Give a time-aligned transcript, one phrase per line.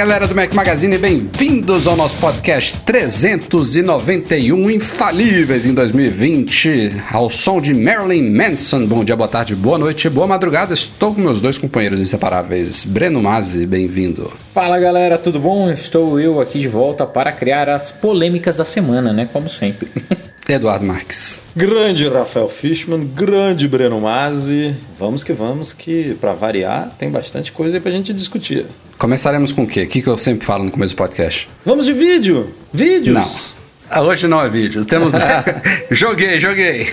[0.00, 7.74] Galera do Mac Magazine, bem-vindos ao nosso podcast 391 Infalíveis em 2020, ao som de
[7.74, 8.86] Marilyn Manson.
[8.86, 10.72] Bom dia, boa tarde, boa noite, boa madrugada.
[10.72, 12.82] Estou com meus dois companheiros inseparáveis.
[12.82, 14.32] Breno Mazzi, bem-vindo.
[14.54, 15.70] Fala galera, tudo bom?
[15.70, 19.28] Estou eu aqui de volta para criar as polêmicas da semana, né?
[19.30, 19.90] Como sempre.
[20.48, 21.42] Eduardo Marques.
[21.54, 24.74] Grande Rafael Fishman, grande Breno Mazzi.
[24.98, 28.66] Vamos que vamos, que para variar tem bastante coisa aí pra gente discutir.
[28.98, 29.82] Começaremos com o quê?
[29.82, 31.48] O que eu sempre falo no começo do podcast?
[31.64, 32.52] Vamos de vídeo!
[32.72, 33.54] Vídeos!
[33.54, 33.60] Não.
[34.04, 34.84] Hoje não é vídeo.
[34.84, 35.14] Temos.
[35.90, 36.88] joguei, joguei.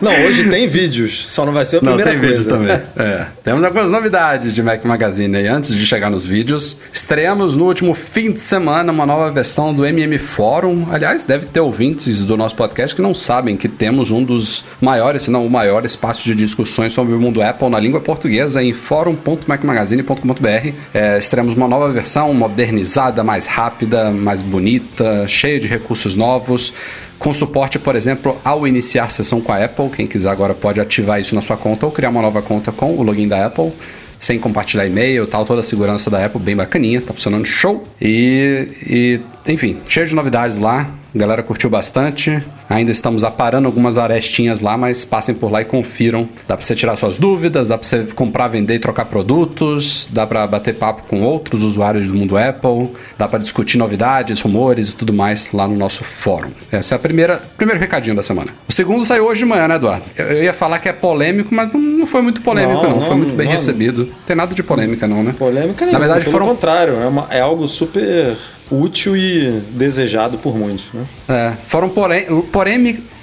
[0.00, 2.40] Não, hoje tem vídeos, só não vai ser a Não, primeira tem coisa.
[2.40, 2.80] vídeos também.
[2.96, 3.26] É.
[3.44, 5.46] Temos algumas novidades de Mac Magazine aí.
[5.48, 9.84] Antes de chegar nos vídeos, estreamos no último fim de semana uma nova versão do
[9.86, 10.86] MM Fórum.
[10.90, 15.22] Aliás, deve ter ouvintes do nosso podcast que não sabem que temos um dos maiores,
[15.22, 18.72] se não o maior espaço de discussões sobre o mundo Apple na língua portuguesa em
[18.72, 20.72] fórum.macmagazine.com.br.
[20.94, 26.72] É, estreamos uma nova versão modernizada, mais rápida, mais bonita, cheia de recursos novos
[27.18, 29.88] com suporte, por exemplo, ao iniciar sessão com a Apple.
[29.90, 32.96] Quem quiser agora pode ativar isso na sua conta ou criar uma nova conta com
[32.96, 33.72] o login da Apple,
[34.20, 37.84] sem compartilhar e-mail tal, toda a segurança da Apple, bem bacaninha, tá funcionando show.
[38.00, 40.88] E, e enfim, cheio de novidades lá.
[41.14, 42.42] A galera curtiu bastante.
[42.68, 46.28] Ainda estamos aparando algumas arestinhas lá, mas passem por lá e confiram.
[46.46, 50.26] Dá pra você tirar suas dúvidas, dá pra você comprar, vender e trocar produtos, dá
[50.26, 54.92] pra bater papo com outros usuários do mundo Apple, dá pra discutir novidades, rumores e
[54.92, 56.50] tudo mais lá no nosso fórum.
[56.70, 58.52] Essa é a primeira primeiro recadinho da semana.
[58.68, 60.04] O segundo saiu hoje de manhã, né, Eduardo?
[60.16, 62.90] Eu, ia falar que é polêmico, mas não, foi muito polêmico, não.
[62.90, 63.52] Não, Foi não, muito bem não.
[63.52, 64.04] recebido.
[64.06, 65.34] Não tem nada de polêmica, não, né?
[65.38, 68.36] Polêmica Na nenhuma, verdade, pelo foram contrário, é, uma- é algo super
[68.70, 71.06] útil e desejado por muitos, né?
[71.28, 72.78] É, foram porém, porém,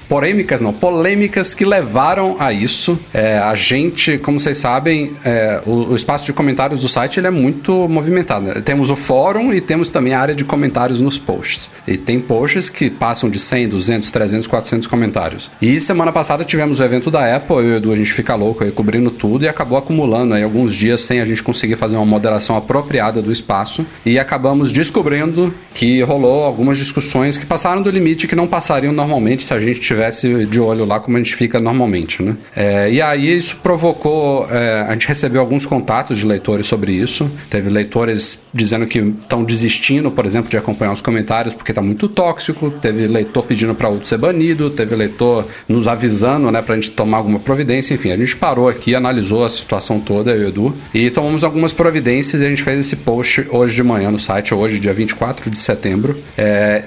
[0.07, 2.97] polêmicas, não, polêmicas que levaram a isso.
[3.13, 7.27] É, a gente, como vocês sabem, é, o, o espaço de comentários do site ele
[7.27, 8.45] é muito movimentado.
[8.45, 8.61] né?
[8.63, 11.69] Temos o fórum e temos também a área de comentários nos posts.
[11.87, 15.49] E tem posts que passam de 100, 200, 300, 400 comentários.
[15.61, 18.35] E semana passada tivemos o evento da Apple, eu e o Edu, a gente fica
[18.35, 21.95] louco aí cobrindo tudo e acabou acumulando aí alguns dias sem a gente conseguir fazer
[21.95, 23.85] uma moderação apropriada do espaço.
[24.05, 29.43] E acabamos descobrindo que rolou algumas discussões que passaram do limite que não passariam normalmente
[29.43, 32.35] se a gente tivesse de olho lá como a gente fica normalmente, né?
[32.55, 37.29] É, e aí isso provocou, é, a gente recebeu alguns contatos de leitores sobre isso.
[37.49, 42.07] Teve leitores dizendo que estão desistindo, por exemplo, de acompanhar os comentários porque está muito
[42.07, 42.69] tóxico.
[42.69, 44.69] Teve leitor pedindo para outro ser banido.
[44.69, 47.93] Teve leitor nos avisando, né, para a gente tomar alguma providência.
[47.93, 51.43] Enfim, a gente parou aqui, analisou a situação toda, eu e o Edu, e tomamos
[51.43, 54.93] algumas providências e a gente fez esse post hoje de manhã no site, hoje, dia
[54.93, 56.17] 24 de setembro.
[56.37, 56.83] É,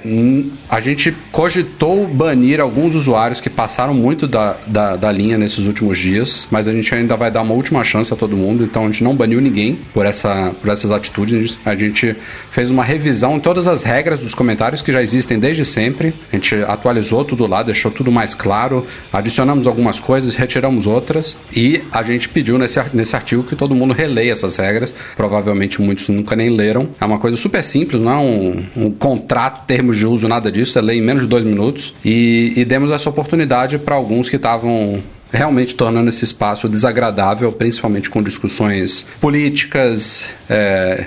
[0.69, 5.99] a gente cogitou banir alguns usuários que passaram muito da, da, da linha nesses últimos
[5.99, 8.87] dias, mas a gente ainda vai dar uma última chance a todo mundo, então a
[8.87, 11.57] gente não baniu ninguém por, essa, por essas atitudes.
[11.65, 12.17] A gente
[12.51, 16.13] fez uma revisão em todas as regras dos comentários que já existem desde sempre.
[16.33, 21.83] A gente atualizou tudo lá, deixou tudo mais claro, adicionamos algumas coisas, retiramos outras e
[21.93, 24.93] a gente pediu nesse, nesse artigo que todo mundo releia essas regras.
[25.17, 26.89] Provavelmente muitos nunca nem leram.
[27.01, 30.73] É uma coisa super simples, não é um, um contrato, termos de uso, nada disso.
[30.73, 34.37] Você lê em menos de dois minutos e, e demos essa oportunidade para alguns que
[34.37, 41.06] estavam realmente tornando esse espaço desagradável, principalmente com discussões políticas é,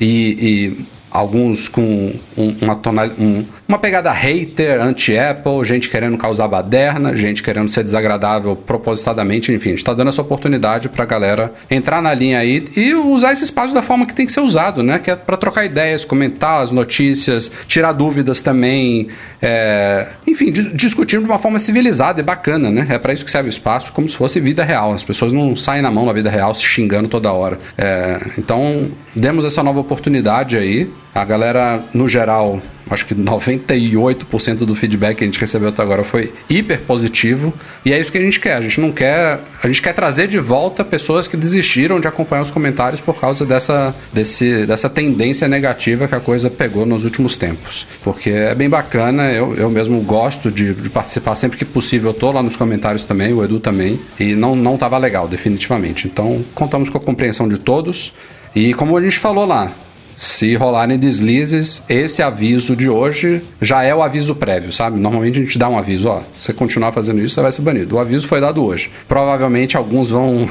[0.00, 6.48] e, e alguns com um- uma, tonal, um- uma pegada hater, anti-Apple, gente querendo causar
[6.48, 11.06] baderna, gente querendo ser desagradável propositadamente, enfim, a gente está dando essa oportunidade para a
[11.06, 14.40] galera entrar na linha aí e usar esse espaço da forma que tem que ser
[14.40, 14.98] usado, né?
[14.98, 19.08] Que é para trocar ideias, comentar as notícias, tirar dúvidas também,
[19.40, 22.86] é, enfim, dis- discutir de uma forma civilizada e bacana, né?
[22.90, 24.92] É para isso que serve o espaço, como se fosse vida real.
[24.92, 27.58] As pessoas não saem na mão na vida real se xingando toda hora.
[27.76, 30.88] É, então, demos essa nova oportunidade aí.
[31.14, 36.02] A galera, no geral, acho que 98% do feedback que a gente recebeu até agora
[36.04, 37.52] foi hiper positivo.
[37.84, 38.54] E é isso que a gente quer.
[38.54, 39.38] A gente não quer.
[39.62, 43.44] A gente quer trazer de volta pessoas que desistiram de acompanhar os comentários por causa
[43.44, 47.86] dessa, desse, dessa tendência negativa que a coisa pegou nos últimos tempos.
[48.02, 52.10] Porque é bem bacana, eu, eu mesmo gosto de, de participar sempre que possível.
[52.10, 54.00] Eu tô lá nos comentários também, o Edu também.
[54.18, 56.06] E não, não tava legal, definitivamente.
[56.06, 58.14] Então, contamos com a compreensão de todos.
[58.54, 59.72] E como a gente falou lá,
[60.16, 64.98] se rolarem deslizes, esse aviso de hoje já é o aviso prévio, sabe?
[64.98, 67.62] Normalmente a gente dá um aviso, ó, se você continuar fazendo isso, você vai ser
[67.62, 67.96] banido.
[67.96, 68.90] O aviso foi dado hoje.
[69.08, 70.48] Provavelmente alguns vão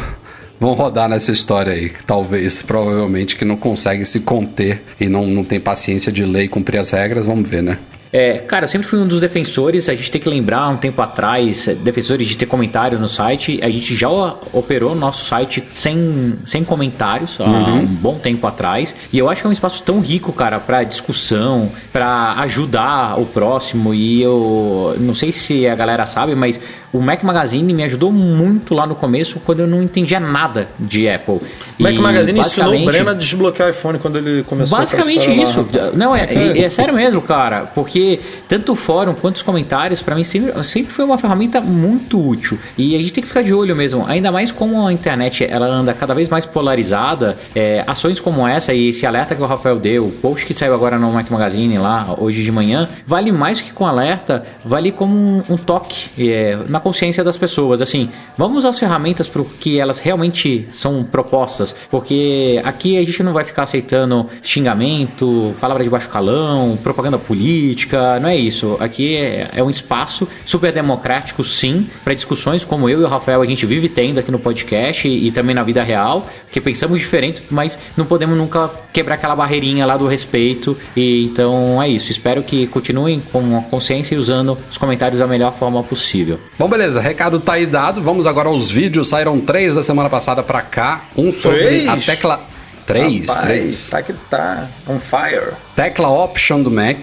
[0.59, 5.43] vão rodar nessa história aí, talvez, provavelmente que não consegue se conter e não, não
[5.43, 7.79] tem paciência de ler e cumprir as regras, vamos ver, né?
[8.13, 9.87] É, cara, eu sempre fui um dos defensores.
[9.87, 13.59] A gente tem que lembrar, um tempo atrás, defensores de ter comentários no site.
[13.61, 17.79] A gente já operou nosso site sem, sem comentários há uhum.
[17.79, 18.93] um bom tempo atrás.
[19.13, 23.25] E eu acho que é um espaço tão rico, cara, para discussão, para ajudar o
[23.25, 23.93] próximo.
[23.93, 26.59] E eu não sei se a galera sabe, mas
[26.93, 31.07] o Mac Magazine me ajudou muito lá no começo quando eu não entendia nada de
[31.07, 31.39] Apple.
[31.79, 35.65] O Mac Magazine ensinou o Breno a desbloquear o iPhone quando ele começou Basicamente isso.
[35.73, 37.61] Lá, não, é, é, é, sério mesmo, cara.
[37.73, 38.00] Porque
[38.47, 42.57] tanto o fórum quanto os comentários, para mim, sempre, sempre foi uma ferramenta muito útil.
[42.77, 44.05] E a gente tem que ficar de olho mesmo.
[44.07, 48.73] Ainda mais como a internet ela anda cada vez mais polarizada, é, ações como essa
[48.73, 51.77] e esse alerta que o Rafael deu, o post que saiu agora no Mac Magazine
[51.77, 56.57] lá, hoje de manhã, vale mais que com alerta, vale como um, um toque é,
[56.67, 57.81] na consciência das pessoas.
[57.81, 63.23] Assim, vamos as ferramentas para o que elas realmente são propostas, porque aqui a gente
[63.23, 67.90] não vai ficar aceitando xingamento, palavra de baixo calão, propaganda política,
[68.21, 68.77] não é isso.
[68.79, 73.41] Aqui é, é um espaço super democrático, sim, para discussões como eu e o Rafael
[73.41, 76.99] a gente vive tendo aqui no podcast e, e também na vida real, que pensamos
[76.99, 80.77] diferentes, mas não podemos nunca quebrar aquela barreirinha lá do respeito.
[80.95, 82.11] E então é isso.
[82.11, 86.39] Espero que continuem com a consciência e usando os comentários da melhor forma possível.
[86.57, 86.99] Bom, beleza.
[86.99, 88.01] Recado tá aí dado.
[88.01, 89.09] Vamos agora aos vídeos.
[89.09, 91.05] Saíram três da semana passada para cá.
[91.17, 91.87] Um sobre três?
[91.87, 92.41] a tecla.
[92.85, 93.89] Três, Rapaz, três.
[93.89, 95.53] Tá que tá on fire.
[95.75, 96.97] Tecla Option do Mac.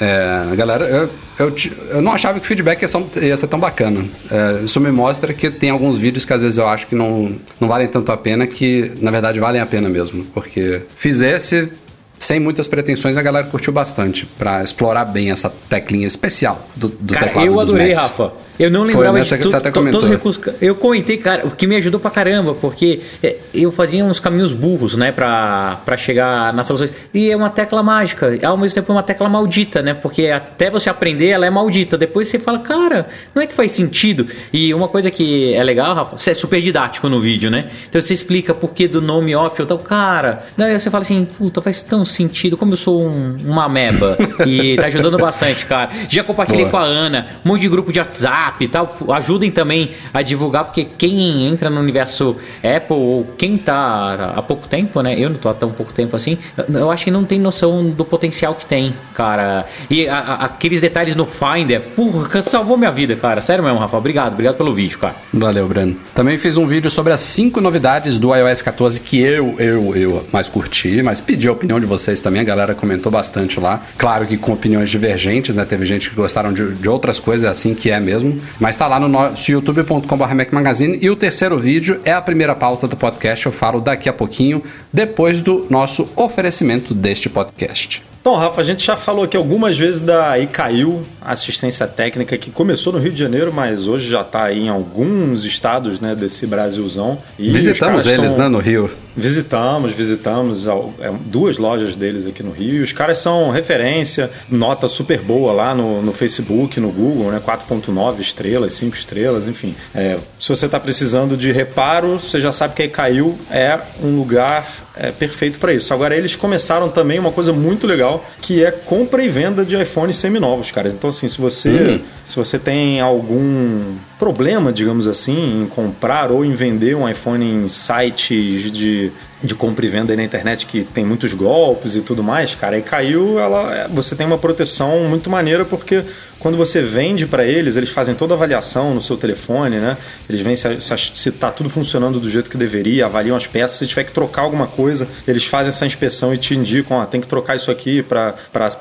[0.00, 1.54] É, galera, eu, eu,
[1.90, 4.04] eu, não achava que o feedback ia ser, ia ser tão bacana.
[4.30, 7.36] É, isso me mostra que tem alguns vídeos que às vezes eu acho que não,
[7.60, 10.24] não valem tanto a pena, que na verdade valem a pena mesmo.
[10.32, 11.70] Porque fizesse
[12.18, 17.14] sem muitas pretensões, a galera curtiu bastante para explorar bem essa teclinha especial do, do
[17.14, 18.10] Cara, teclado eu adorei, Macs.
[18.10, 18.32] Rafa.
[18.58, 20.42] Eu não lembrava de tu, todos os recursos.
[20.60, 24.52] Eu comentei, cara, o que me ajudou pra caramba, porque é, eu fazia uns caminhos
[24.52, 26.90] burros, né, pra, pra chegar nas soluções.
[27.14, 30.70] E é uma tecla mágica, ao mesmo tempo é uma tecla maldita, né, porque até
[30.70, 31.96] você aprender ela é maldita.
[31.96, 34.26] Depois você fala, cara, não é que faz sentido.
[34.52, 37.70] E uma coisa que é legal, Rafa, você é super didático no vídeo, né?
[37.88, 41.62] Então você explica por que do nome option, então, cara, daí você fala assim, puta,
[41.62, 44.16] faz tão sentido, como eu sou um, uma ameba.
[44.46, 45.90] e tá ajudando bastante, cara.
[46.08, 46.70] Já compartilhei Boa.
[46.70, 50.22] com a Ana, um monte de grupo de WhatsApp WhatsApp e tal, ajudem também a
[50.22, 55.18] divulgar, porque quem entra no universo Apple ou quem tá há pouco tempo, né?
[55.18, 58.04] Eu não tô há tão pouco tempo assim, eu acho que não tem noção do
[58.04, 59.66] potencial que tem, cara.
[59.90, 63.40] E a, a, aqueles detalhes no Finder, porra, salvou minha vida, cara.
[63.40, 63.96] Sério mesmo, Rafa.
[63.96, 65.14] Obrigado, obrigado pelo vídeo, cara.
[65.32, 65.96] Valeu, Breno.
[66.14, 70.26] Também fiz um vídeo sobre as cinco novidades do iOS 14 que eu, eu, eu
[70.32, 72.40] mais curti, mas pedi a opinião de vocês também.
[72.40, 73.82] A galera comentou bastante lá.
[73.96, 75.64] Claro que com opiniões divergentes, né?
[75.64, 78.37] Teve gente que gostaram de, de outras coisas, é assim que é mesmo.
[78.58, 80.98] Mas está lá no nosso youtube.com.br Magazine.
[81.00, 83.46] E o terceiro vídeo é a primeira pauta do podcast.
[83.46, 84.62] Eu falo daqui a pouquinho,
[84.92, 88.07] depois do nosso oferecimento deste podcast.
[88.28, 92.92] Então, Rafa, a gente já falou aqui algumas vezes da ICAIL, assistência técnica, que começou
[92.92, 97.16] no Rio de Janeiro, mas hoje já está em alguns estados né, desse Brasilzão.
[97.38, 98.36] E Visitamos eles, são...
[98.36, 98.90] né, no Rio.
[99.16, 102.84] Visitamos, visitamos é, duas lojas deles aqui no Rio.
[102.84, 107.40] Os caras são referência, nota super boa lá no, no Facebook, no Google, né?
[107.44, 109.74] 4.9 estrelas, 5 estrelas, enfim.
[109.94, 114.18] É, se você está precisando de reparo, você já sabe que a ICAIL é um
[114.18, 115.94] lugar é, perfeito para isso.
[115.94, 120.16] Agora, eles começaram também uma coisa muito legal, que é compra e venda de iPhones
[120.16, 120.92] seminovos, caras.
[120.92, 122.00] Então, assim, se você, hum.
[122.24, 127.68] se você tem algum problema, digamos assim, em comprar ou em vender um iPhone em
[127.68, 129.12] sites de,
[129.42, 132.82] de compra e venda na internet que tem muitos golpes e tudo mais, cara, aí
[132.82, 136.02] caiu, ela, você tem uma proteção muito maneira porque
[136.38, 139.96] Quando você vende para eles, eles fazem toda a avaliação no seu telefone, né?
[140.28, 140.78] Eles veem se,
[141.14, 143.78] se, tá tudo funcionando do jeito que deveria, avaliam as peças.
[143.78, 147.20] Se tiver que trocar alguma coisa, eles fazem essa inspeção e te indicam, ó, tem
[147.20, 148.34] que trocar isso aqui para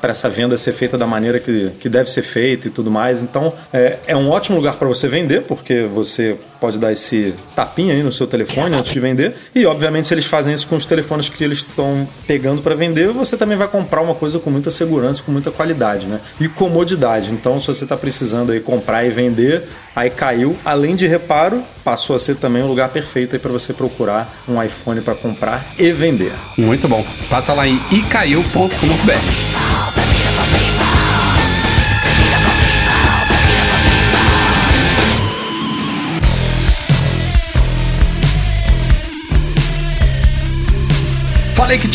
[0.04, 3.22] essa venda ser feita da maneira que, que deve ser feita e tudo mais.
[3.22, 7.94] Então, é, é um ótimo lugar para você vender, porque você pode dar esse tapinha
[7.94, 9.36] aí no seu telefone antes de vender.
[9.54, 13.12] E, obviamente, se eles fazem isso com os telefones que eles estão pegando para vender,
[13.12, 16.20] você também vai comprar uma coisa com muita segurança, com muita qualidade, né?
[16.40, 17.32] E comodidade.
[17.32, 19.64] Então, se você está precisando aí comprar e vender,
[19.96, 20.56] aí caiu.
[20.64, 24.62] Além de reparo, passou a ser também um lugar perfeito aí para você procurar um
[24.62, 26.34] iPhone para comprar e vender.
[26.58, 27.06] Muito bom.
[27.30, 30.07] Passa lá em icaiu.com.br.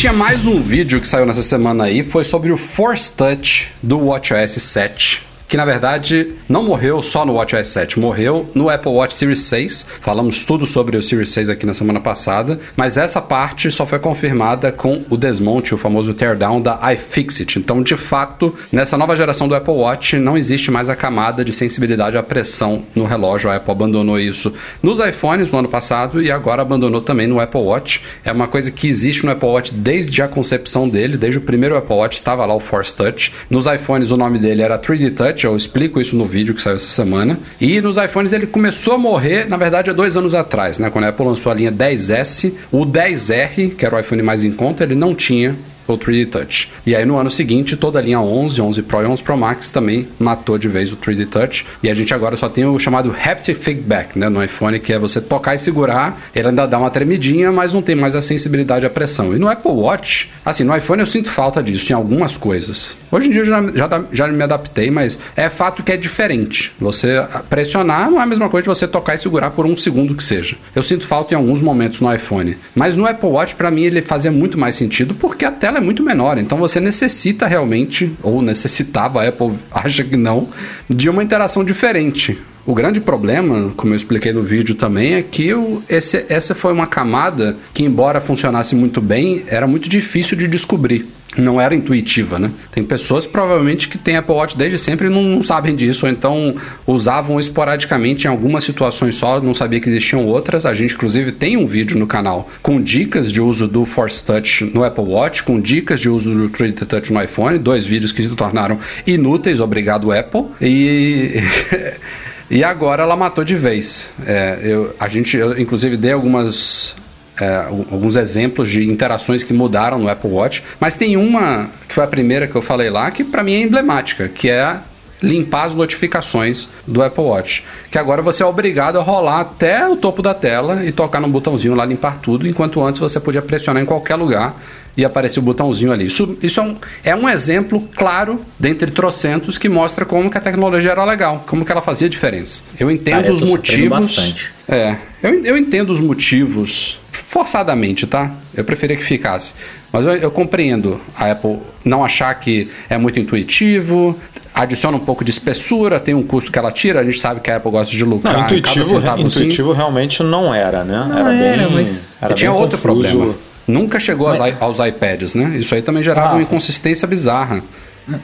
[0.03, 4.07] tinha mais um vídeo que saiu nessa semana aí, foi sobre o Force Touch do
[4.07, 9.15] WatchOS 7 que na verdade não morreu só no WatchOS 7, morreu no Apple Watch
[9.15, 9.87] Series 6.
[10.01, 13.99] Falamos tudo sobre o Series 6 aqui na semana passada, mas essa parte só foi
[13.99, 17.59] confirmada com o desmonte, o famoso teardown da iFixit.
[17.59, 21.53] Então, de fato, nessa nova geração do Apple Watch não existe mais a camada de
[21.53, 23.51] sensibilidade à pressão no relógio.
[23.51, 27.61] A Apple abandonou isso nos iPhones no ano passado e agora abandonou também no Apple
[27.61, 28.03] Watch.
[28.25, 31.77] É uma coisa que existe no Apple Watch desde a concepção dele, desde o primeiro
[31.77, 33.35] Apple Watch estava lá o Force Touch.
[33.51, 36.77] Nos iPhones o nome dele era 3D Touch eu explico isso no vídeo que saiu
[36.77, 37.39] essa semana.
[37.61, 40.91] E nos iPhones ele começou a morrer, na verdade, há dois anos atrás, né?
[40.91, 44.53] Quando a Apple lançou a linha 10S, o 10R, que era o iPhone mais em
[44.53, 45.57] conta, ele não tinha
[45.95, 46.71] o 3D Touch.
[46.87, 49.71] E aí no ano seguinte, toda a linha 11, 11 Pro e 11 Pro Max
[49.71, 51.67] também matou de vez o 3D Touch.
[51.83, 54.99] E a gente agora só tem o chamado Haptic Feedback, né, no iPhone, que é
[54.99, 58.85] você tocar e segurar, ele ainda dá uma tremidinha, mas não tem mais a sensibilidade
[58.87, 59.35] à pressão.
[59.35, 62.97] E no Apple Watch, assim, no iPhone eu sinto falta disso em algumas coisas.
[63.11, 66.73] Hoje em dia eu já, já, já me adaptei, mas é fato que é diferente.
[66.81, 70.15] Você pressionar não é a mesma coisa de você tocar e segurar por um segundo
[70.15, 70.57] que seja.
[70.75, 72.57] Eu sinto falta em alguns momentos no iPhone.
[72.75, 75.81] Mas no Apple Watch, para mim, ele fazia muito mais sentido porque a tela é
[75.83, 76.39] muito menor.
[76.39, 80.49] Então você necessita realmente, ou necessitava, a Apple acha que não,
[80.89, 82.39] de uma interação diferente.
[82.65, 85.51] O grande problema, como eu expliquei no vídeo também, é que
[85.89, 91.07] esse, essa foi uma camada que, embora funcionasse muito bem, era muito difícil de descobrir
[91.37, 92.51] não era intuitiva, né?
[92.71, 96.13] Tem pessoas provavelmente que têm Apple Watch desde sempre e não, não, sabem disso, ou
[96.13, 96.55] então
[96.87, 100.67] usavam esporadicamente em algumas situações só, não sabia que existiam outras.
[100.67, 104.65] A gente, inclusive, tem um vídeo no canal com dicas de uso do Force Touch
[104.75, 108.23] no Apple Watch, com dicas de uso do 3D Touch no iPhone, dois vídeos que
[108.23, 110.45] se tornaram inúteis, obrigado Apple.
[110.61, 111.41] E.
[112.53, 114.11] e agora ela matou de vez.
[114.27, 116.95] É, eu, a gente, eu, inclusive, dei algumas
[117.41, 122.05] é, alguns exemplos de interações que mudaram no Apple Watch, mas tem uma que foi
[122.05, 124.77] a primeira que eu falei lá que para mim é emblemática, que é
[125.23, 127.65] limpar as notificações do Apple Watch.
[127.91, 131.29] Que agora você é obrigado a rolar até o topo da tela e tocar no
[131.29, 134.57] botãozinho lá limpar tudo, enquanto antes você podia pressionar em qualquer lugar
[134.97, 136.07] e aparecer o botãozinho ali.
[136.07, 140.41] Isso, isso é, um, é um exemplo claro, dentre trocentos, que mostra como que a
[140.41, 142.63] tecnologia era legal, como que ela fazia diferença.
[142.79, 144.35] Eu entendo Cara, eu os motivos.
[144.69, 148.35] É, eu, eu entendo os motivos forçadamente, tá?
[148.55, 149.55] Eu preferia que ficasse.
[149.91, 154.19] Mas eu, eu, compreendo a Apple não achar que é muito intuitivo,
[154.55, 157.51] adiciona um pouco de espessura, tem um custo que ela tira, a gente sabe que
[157.51, 158.35] a Apple gosta de lucrar.
[158.35, 161.07] Não, intuitivo, intuitivo realmente não era, né?
[161.09, 161.73] Não era, era bem.
[161.73, 162.13] Mas...
[162.21, 163.09] Era tinha bem outro confuso.
[163.11, 163.35] problema.
[163.67, 164.61] Nunca chegou mas...
[164.61, 165.57] aos iPads, né?
[165.57, 167.63] Isso aí também gerava ah, uma inconsistência bizarra.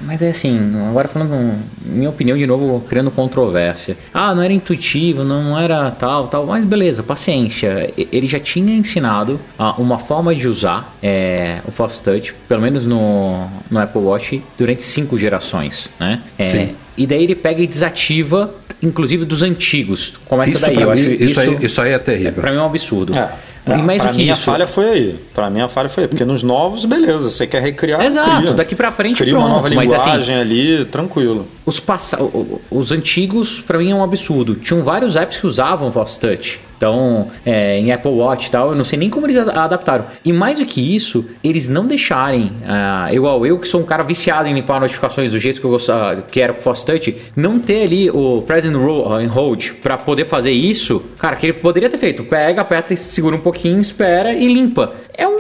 [0.03, 0.59] Mas é assim,
[0.89, 3.97] agora falando, minha opinião de novo, criando controvérsia.
[4.13, 7.93] Ah, não era intuitivo, não era tal, tal, mas beleza, paciência.
[7.97, 9.41] Ele já tinha ensinado
[9.79, 14.83] uma forma de usar é, o Fast Touch, pelo menos no, no Apple Watch, durante
[14.83, 16.21] cinco gerações, né?
[16.39, 16.75] É, Sim.
[16.97, 20.15] E daí ele pega e desativa, inclusive dos antigos.
[20.27, 20.75] Começa isso daí.
[20.75, 22.31] Eu mim, acho, isso, aí, isso aí é terrível.
[22.31, 23.17] É, pra mim é um absurdo.
[23.17, 23.31] É.
[23.77, 24.43] E mais pra do que mim, isso.
[24.43, 25.21] a falha foi aí.
[25.35, 26.09] Pra mim, a falha foi aí.
[26.09, 28.01] Porque nos novos, beleza, você quer recriar.
[28.05, 28.55] Exato, cria.
[28.55, 29.47] daqui pra frente cria pronto.
[29.47, 31.47] uma nova linguagem mas, assim, ali, tranquilo.
[31.69, 32.15] Os, pass...
[32.71, 34.55] os antigos, pra mim, é um absurdo.
[34.55, 36.61] Tinham vários apps que usavam Voice Touch.
[36.79, 40.07] Então, é, em Apple Watch e tal, eu não sei nem como eles adaptaram.
[40.25, 44.05] E mais do que isso, eles não deixarem, uh, igual eu, que sou um cara
[44.05, 47.59] viciado em limpar notificações do jeito que eu gostava, que era com Fast Touch, não
[47.59, 51.91] ter ali o Present Roll em Hold para poder fazer isso, cara, que ele poderia
[51.91, 52.23] ter feito.
[52.23, 54.95] Pega, aperta e segura um pouquinho, espera e limpa.
[55.13, 55.39] É um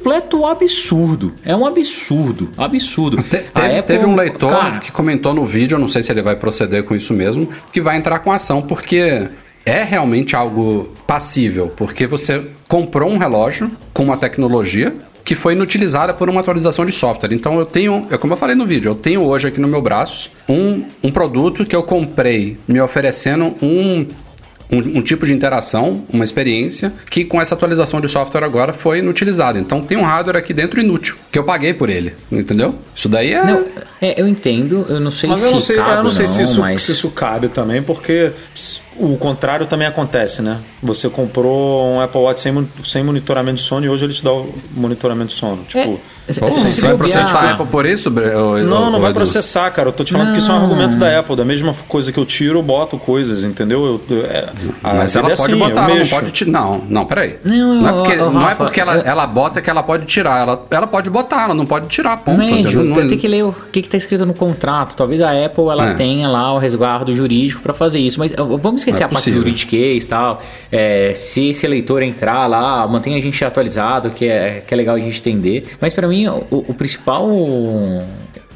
[0.00, 1.32] completo absurdo.
[1.44, 2.50] É um absurdo.
[2.58, 3.22] Absurdo.
[3.22, 6.12] Te, teve, Apple, teve, um leitor cara, que comentou no vídeo, eu não sei se
[6.12, 9.28] ele vai proceder com isso mesmo, que vai entrar com ação, porque
[9.64, 16.14] é realmente algo passível, porque você comprou um relógio com uma tecnologia que foi inutilizada
[16.14, 17.32] por uma atualização de software.
[17.32, 19.82] Então eu tenho, é como eu falei no vídeo, eu tenho hoje aqui no meu
[19.82, 24.06] braço um, um produto que eu comprei me oferecendo um
[24.70, 28.98] um, um, tipo de interação, uma experiência, que com essa atualização de software agora foi
[28.98, 29.58] inutilizada.
[29.58, 32.74] Então tem um hardware aqui dentro inútil, que eu paguei por ele, entendeu?
[32.94, 33.44] Isso daí é.
[33.44, 33.64] Não,
[34.00, 35.46] é eu entendo, eu não sei mas se.
[35.46, 36.82] Eu não sei, cabe, eu não sei não, se, isso, mas...
[36.82, 38.32] se isso cabe também, porque
[39.00, 40.58] o contrário também acontece, né?
[40.82, 44.32] Você comprou um Apple Watch sem, sem monitoramento de sono e hoje ele te dá
[44.32, 45.64] o monitoramento de sono.
[45.64, 45.98] Tipo.
[46.28, 48.08] É, Pô, você vai processar a Apple por isso?
[48.08, 49.88] Ou, não, não vai processar, cara.
[49.88, 50.34] Eu tô te falando não.
[50.34, 51.34] que isso é um argumento da Apple.
[51.34, 54.00] Da mesma coisa que eu tiro, eu boto coisas, entendeu?
[54.08, 54.48] Eu, é,
[54.82, 56.50] Mas ela é pode assim, botar, ela não pode tirar.
[56.52, 57.36] Não, não, peraí.
[57.42, 60.40] Não, não, é porque, não é porque ela, ela bota que ela pode tirar.
[60.40, 62.38] Ela, ela pode botar, ela não pode tirar, ponto.
[62.38, 64.94] Médio, não, tem que ler o que, que tá escrito no contrato.
[64.94, 65.94] Talvez a Apple ela é.
[65.94, 68.18] tenha lá o resguardo jurídico para fazer isso.
[68.20, 70.42] Mas vamos esquecer é a parte jurídica e tal.
[70.72, 74.94] É, se esse eleitor entrar lá, mantenha a gente atualizado, que é, que é legal
[74.96, 75.64] a gente entender.
[75.80, 77.28] Mas para mim, o, o principal.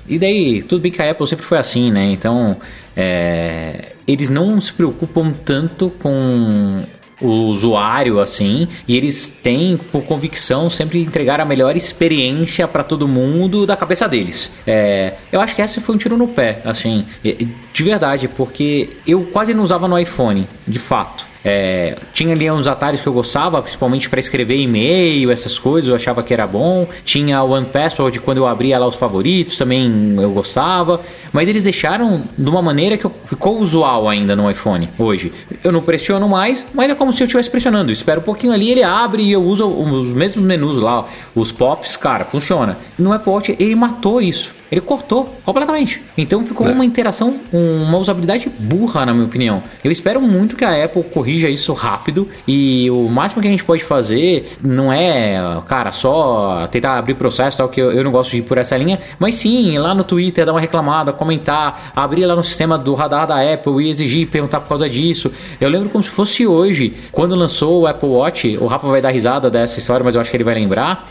[0.08, 2.10] E daí, tudo bem que a Apple sempre foi assim, né?
[2.10, 2.56] Então,
[2.96, 6.80] é, eles não se preocupam tanto com
[7.26, 13.08] o usuário assim, e eles têm por convicção sempre entregar a melhor experiência para todo
[13.08, 14.50] mundo da cabeça deles.
[14.66, 19.22] É, eu acho que essa foi um tiro no pé, assim, de verdade, porque eu
[19.32, 21.33] quase não usava no iPhone, de fato.
[21.44, 25.94] É, tinha ali uns atalhos que eu gostava, principalmente para escrever e-mail, essas coisas, eu
[25.94, 26.88] achava que era bom.
[27.04, 31.00] Tinha o One Password quando eu abria lá os favoritos, também eu gostava.
[31.32, 35.32] Mas eles deixaram de uma maneira que ficou usual ainda no iPhone hoje.
[35.62, 37.92] Eu não pressiono mais, mas é como se eu estivesse pressionando.
[37.92, 41.96] Espero um pouquinho ali, ele abre e eu uso os mesmos menus lá, os pops,
[41.96, 42.78] cara, funciona.
[42.98, 44.54] No Apple Watch ele matou isso.
[44.74, 46.02] Ele cortou completamente.
[46.18, 46.72] Então ficou é.
[46.72, 49.62] uma interação, uma usabilidade burra, na minha opinião.
[49.84, 53.62] Eu espero muito que a Apple corrija isso rápido e o máximo que a gente
[53.62, 58.32] pode fazer não é, cara, só tentar abrir processo, tal, que eu, eu não gosto
[58.32, 62.26] de ir por essa linha, mas sim, lá no Twitter dar uma reclamada, comentar, abrir
[62.26, 65.30] lá no sistema do radar da Apple e exigir, perguntar por causa disso.
[65.60, 69.10] Eu lembro como se fosse hoje, quando lançou o Apple Watch, o Rafa vai dar
[69.10, 71.06] risada dessa história, mas eu acho que ele vai lembrar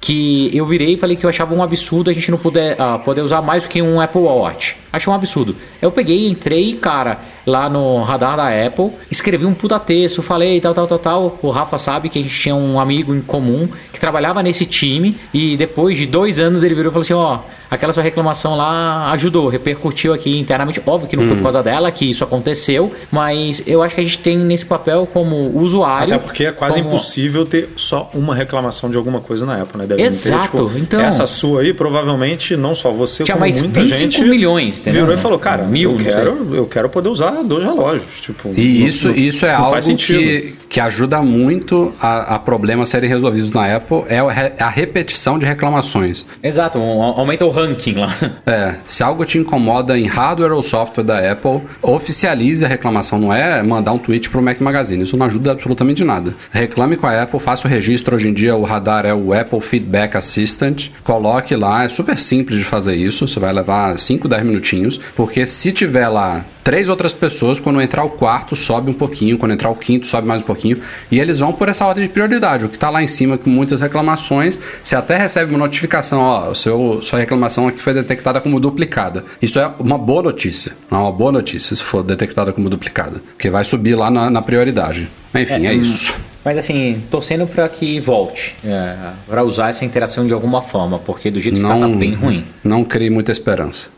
[0.00, 2.98] que eu virei e falei que eu achava um absurdo a gente não poder, uh,
[3.00, 4.76] poder usar mais do que um Apple Watch.
[4.96, 5.54] Achei um absurdo.
[5.80, 10.74] Eu peguei, entrei, cara, lá no radar da Apple, escrevi um puta texto, falei tal,
[10.74, 11.38] tal, tal, tal.
[11.42, 15.16] O Rafa sabe que a gente tinha um amigo em comum que trabalhava nesse time
[15.32, 19.12] e depois de dois anos ele virou e falou assim: ó, aquela sua reclamação lá
[19.12, 20.80] ajudou, repercutiu aqui internamente.
[20.84, 21.28] Óbvio que não hum.
[21.28, 24.66] foi por causa dela que isso aconteceu, mas eu acho que a gente tem nesse
[24.66, 26.14] papel como usuário.
[26.14, 26.88] Até porque é quase como...
[26.88, 29.86] impossível ter só uma reclamação de alguma coisa na Apple, né?
[29.86, 30.56] Deve Exato.
[30.56, 34.10] Ter, tipo, então, essa sua aí, provavelmente, não só você, tinha como mais muita 25
[34.10, 34.24] gente.
[34.24, 35.02] milhões, entendeu?
[35.02, 38.20] Virou e falou, cara, Mil, eu, quero, eu quero poder usar dois relógios.
[38.20, 43.08] Tipo, e isso, não, isso é algo que, que ajuda muito a, a, problemas serem
[43.08, 44.18] resolvidos na Apple, é
[44.62, 46.26] a repetição de reclamações.
[46.42, 48.08] Exato, aumenta o ranking lá.
[48.46, 53.32] É, se algo te incomoda em hardware ou software da Apple, oficialize a reclamação, não
[53.32, 56.34] é mandar um tweet pro Mac Magazine, isso não ajuda absolutamente nada.
[56.50, 59.60] Reclame com a Apple, faça o registro, hoje em dia o radar é o Apple
[59.60, 64.44] Feedback Assistant, coloque lá, é super simples de fazer isso, você vai levar 5, 10
[64.44, 69.38] minutinhos, porque se tiver lá três outras pessoas, quando entrar o quarto, sobe um pouquinho,
[69.38, 70.80] quando entrar o quinto, sobe mais um pouquinho,
[71.12, 72.64] e eles vão por essa ordem de prioridade.
[72.64, 76.52] O que está lá em cima com muitas reclamações, você até recebe uma notificação, ó,
[76.54, 79.24] seu, sua reclamação aqui foi detectada como duplicada.
[79.40, 83.48] Isso é uma boa notícia, é uma boa notícia se for detectada como duplicada, porque
[83.48, 85.08] vai subir lá na, na prioridade.
[85.36, 86.12] Enfim, é, é isso.
[86.44, 88.96] Mas assim, torcendo para que volte, é,
[89.28, 92.14] para usar essa interação de alguma forma, porque do jeito que não, tá, tá bem
[92.14, 92.44] ruim.
[92.64, 93.94] Não crie muita esperança.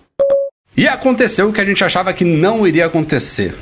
[0.79, 3.53] E aconteceu o que a gente achava que não iria acontecer.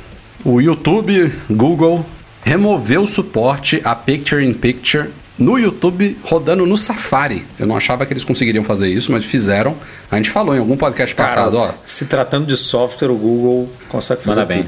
[0.45, 2.05] O YouTube, Google,
[2.43, 7.47] removeu o suporte a Picture in Picture no YouTube rodando no Safari.
[7.57, 9.75] Eu não achava que eles conseguiriam fazer isso, mas fizeram.
[10.11, 11.73] A gente falou em algum podcast Cara, passado, ó.
[11.83, 14.67] Se tratando de software, o Google consegue fazer Manda bem.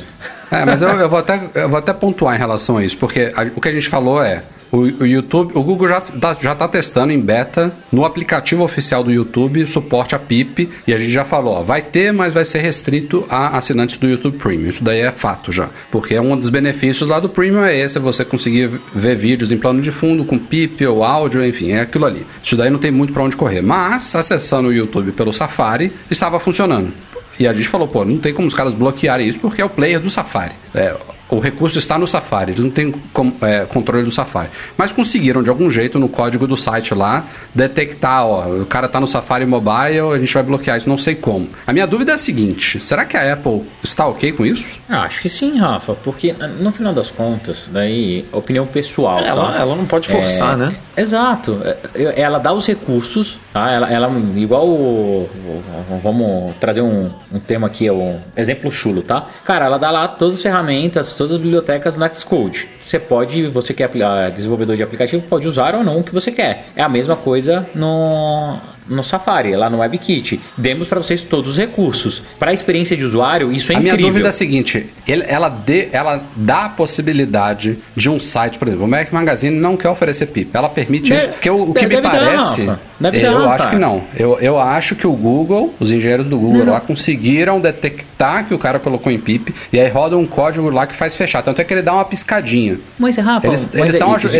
[0.51, 3.31] É, mas eu, eu, vou até, eu vou até pontuar em relação a isso, porque
[3.35, 6.55] a, o que a gente falou é o, o, YouTube, o Google já está já
[6.55, 11.11] tá testando em beta no aplicativo oficial do YouTube suporte a PIP e a gente
[11.11, 14.69] já falou, ó, vai ter, mas vai ser restrito a assinantes do YouTube Premium.
[14.69, 17.99] Isso daí é fato já, porque é um dos benefícios lá do Premium é esse,
[17.99, 22.05] você conseguir ver vídeos em plano de fundo com PIP ou áudio, enfim, é aquilo
[22.05, 22.25] ali.
[22.43, 23.61] Isso daí não tem muito para onde correr.
[23.61, 26.93] Mas acessando o YouTube pelo Safari estava funcionando.
[27.39, 29.69] E a gente falou, pô, não tem como os caras bloquearem isso porque é o
[29.69, 30.53] player do Safari.
[30.75, 30.93] É,
[31.29, 34.49] o recurso está no Safari, eles não têm com, é, controle do Safari.
[34.77, 38.99] Mas conseguiram, de algum jeito, no código do site lá, detectar, ó, o cara está
[38.99, 41.47] no Safari Mobile, a gente vai bloquear isso, não sei como.
[41.67, 44.79] A minha dúvida é a seguinte, será que a Apple está ok com isso?
[44.89, 49.59] Ah, acho que sim, Rafa, porque no final das contas, daí, opinião pessoal, ela, tá?
[49.59, 50.75] ela não pode forçar, é, né?
[50.99, 51.61] Exato.
[51.95, 53.71] É, ela dá os recursos, tá?
[53.71, 59.23] Ela, ela igual o, o, Vamos trazer um, um tema aqui, um exemplo chulo, tá?
[59.45, 62.67] Cara, ela dá lá todas as ferramentas, todas as bibliotecas no Xcode.
[62.81, 66.31] Você pode, você que é desenvolvedor de aplicativo, pode usar ou não o que você
[66.31, 66.67] quer.
[66.75, 68.57] É a mesma coisa no,
[68.89, 70.39] no Safari, lá no WebKit.
[70.57, 72.21] Demos para vocês todos os recursos.
[72.37, 73.93] Para a experiência de usuário, isso é a incrível.
[73.93, 78.19] A minha dúvida é a seguinte: ele, ela, dê, ela dá a possibilidade de um
[78.19, 80.51] site, por exemplo, o Mac Magazine não quer oferecer PIP.
[80.53, 82.63] Ela permite isso, porque o, o que me parece.
[82.63, 83.69] Dar, eu dar, acho cara.
[83.69, 84.03] que não.
[84.15, 88.53] Eu, eu acho que o Google, os engenheiros do Google não, lá, conseguiram detectar que
[88.53, 91.41] o cara colocou em PIP e aí roda um código lá que faz fechar.
[91.41, 92.79] Tanto é que ele dá uma piscadinha.
[92.97, 93.69] Mas, Rafa, eles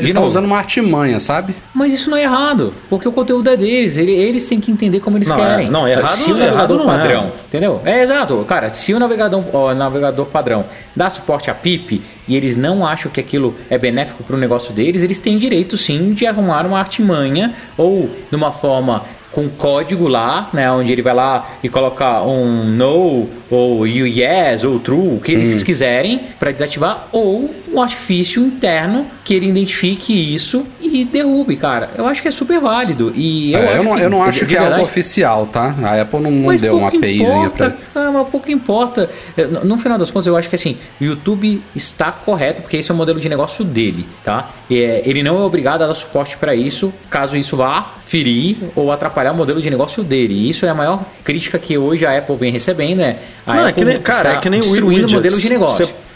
[0.05, 1.55] estão usando uma artimanha, sabe?
[1.73, 3.97] Mas isso não é errado, porque o conteúdo é deles.
[3.97, 5.67] Eles eles têm que entender como eles não, querem.
[5.67, 7.47] É, não, errado, se o navegador padrão, é.
[7.47, 7.81] entendeu?
[7.85, 8.69] É exato, cara.
[8.69, 13.19] Se o navegador, ó, navegador padrão dá suporte a PIP e eles não acham que
[13.19, 17.53] aquilo é benéfico para o negócio deles, eles têm direito sim de arrumar uma artimanha
[17.75, 22.65] ou de uma forma com código lá, né, onde ele vai lá e coloca um
[22.65, 25.39] no ou yes ou true, o que hum.
[25.39, 31.91] eles quiserem para desativar ou um artifício interno que ele identifique isso e derrube, cara.
[31.95, 34.23] Eu acho que é super válido e eu, é, acho eu não, que, eu não
[34.23, 35.75] acho que é algo oficial, tá?
[35.83, 39.07] A Apple não, não deu uma APIzinha para ah, mas pouco importa.
[39.63, 42.93] No final das contas, eu acho que assim, o YouTube está correto porque esse é
[42.95, 44.49] o modelo de negócio dele, tá?
[44.67, 48.91] É, ele não é obrigado a dar suporte para isso, caso isso vá ferir ou
[48.91, 50.33] atrapalhar o modelo de negócio dele.
[50.33, 53.17] E isso é a maior crítica que hoje a Apple vem recebendo, né?
[53.45, 55.85] A não, Apple é que nem, cara, é que nem o modelo de negócio.
[55.85, 56.08] Você,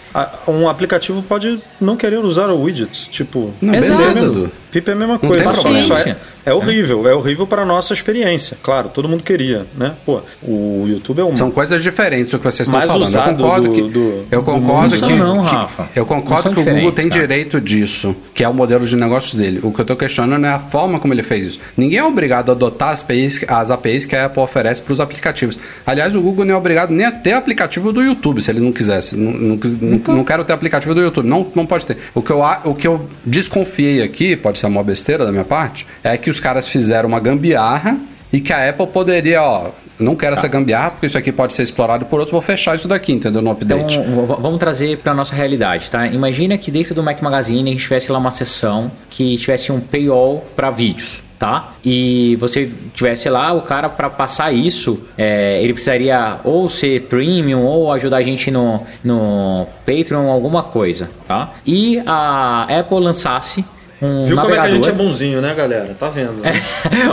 [0.47, 4.51] um aplicativo pode não querer usar o widgets, tipo, não, beleza.
[4.73, 5.53] Pip é a mesma coisa.
[5.53, 6.15] Só é,
[6.47, 8.57] é horrível, é horrível para nossa experiência.
[8.63, 9.93] Claro, todo mundo queria, né?
[10.03, 13.07] Pô, o YouTube é um São coisas diferentes o que vocês estão mais falando.
[13.07, 15.89] Usado eu concordo do, que do, eu concordo do que, não, que Rafa.
[15.95, 17.21] eu concordo que o Google tem cara.
[17.21, 19.59] direito disso, que é o modelo de negócios dele.
[19.61, 21.59] O que eu estou questionando é a forma como ele fez isso.
[21.77, 24.99] Ninguém é obrigado a adotar as APIs, as APIs que a Apple oferece para os
[24.99, 25.59] aplicativos.
[25.85, 28.71] Aliás, o Google não é obrigado nem a ter aplicativo do YouTube, se ele não
[28.71, 29.15] quisesse.
[29.15, 29.59] Não, não,
[29.93, 30.15] então.
[30.15, 31.27] não quero ter aplicativo do YouTube.
[31.27, 31.97] Não, não pode ter.
[32.15, 35.85] O que, eu, o que eu desconfiei aqui, pode ser uma besteira da minha parte,
[36.03, 37.97] é que os caras fizeram uma gambiarra
[38.31, 41.61] e que a Apple poderia, ó, não quero essa gambiarra porque isso aqui pode ser
[41.61, 43.41] explorado por outros, vou fechar isso daqui, entendeu?
[43.41, 43.97] No update.
[43.97, 46.07] Então, vamos trazer para nossa realidade, tá?
[46.07, 49.79] Imagina que dentro do Mac Magazine a gente tivesse lá uma seção que tivesse um
[49.79, 51.23] paywall para vídeos.
[51.39, 51.73] Tá?
[51.83, 57.65] E você tivesse lá o cara para passar isso, é, ele precisaria ou ser premium
[57.65, 61.51] ou ajudar a gente no, no Patreon, alguma coisa, tá?
[61.65, 63.65] E a Apple lançasse
[64.05, 64.41] um Viu navegador.
[64.41, 65.95] como é que a gente é bonzinho, né, galera?
[65.97, 66.41] Tá vendo?
[66.41, 66.61] Né?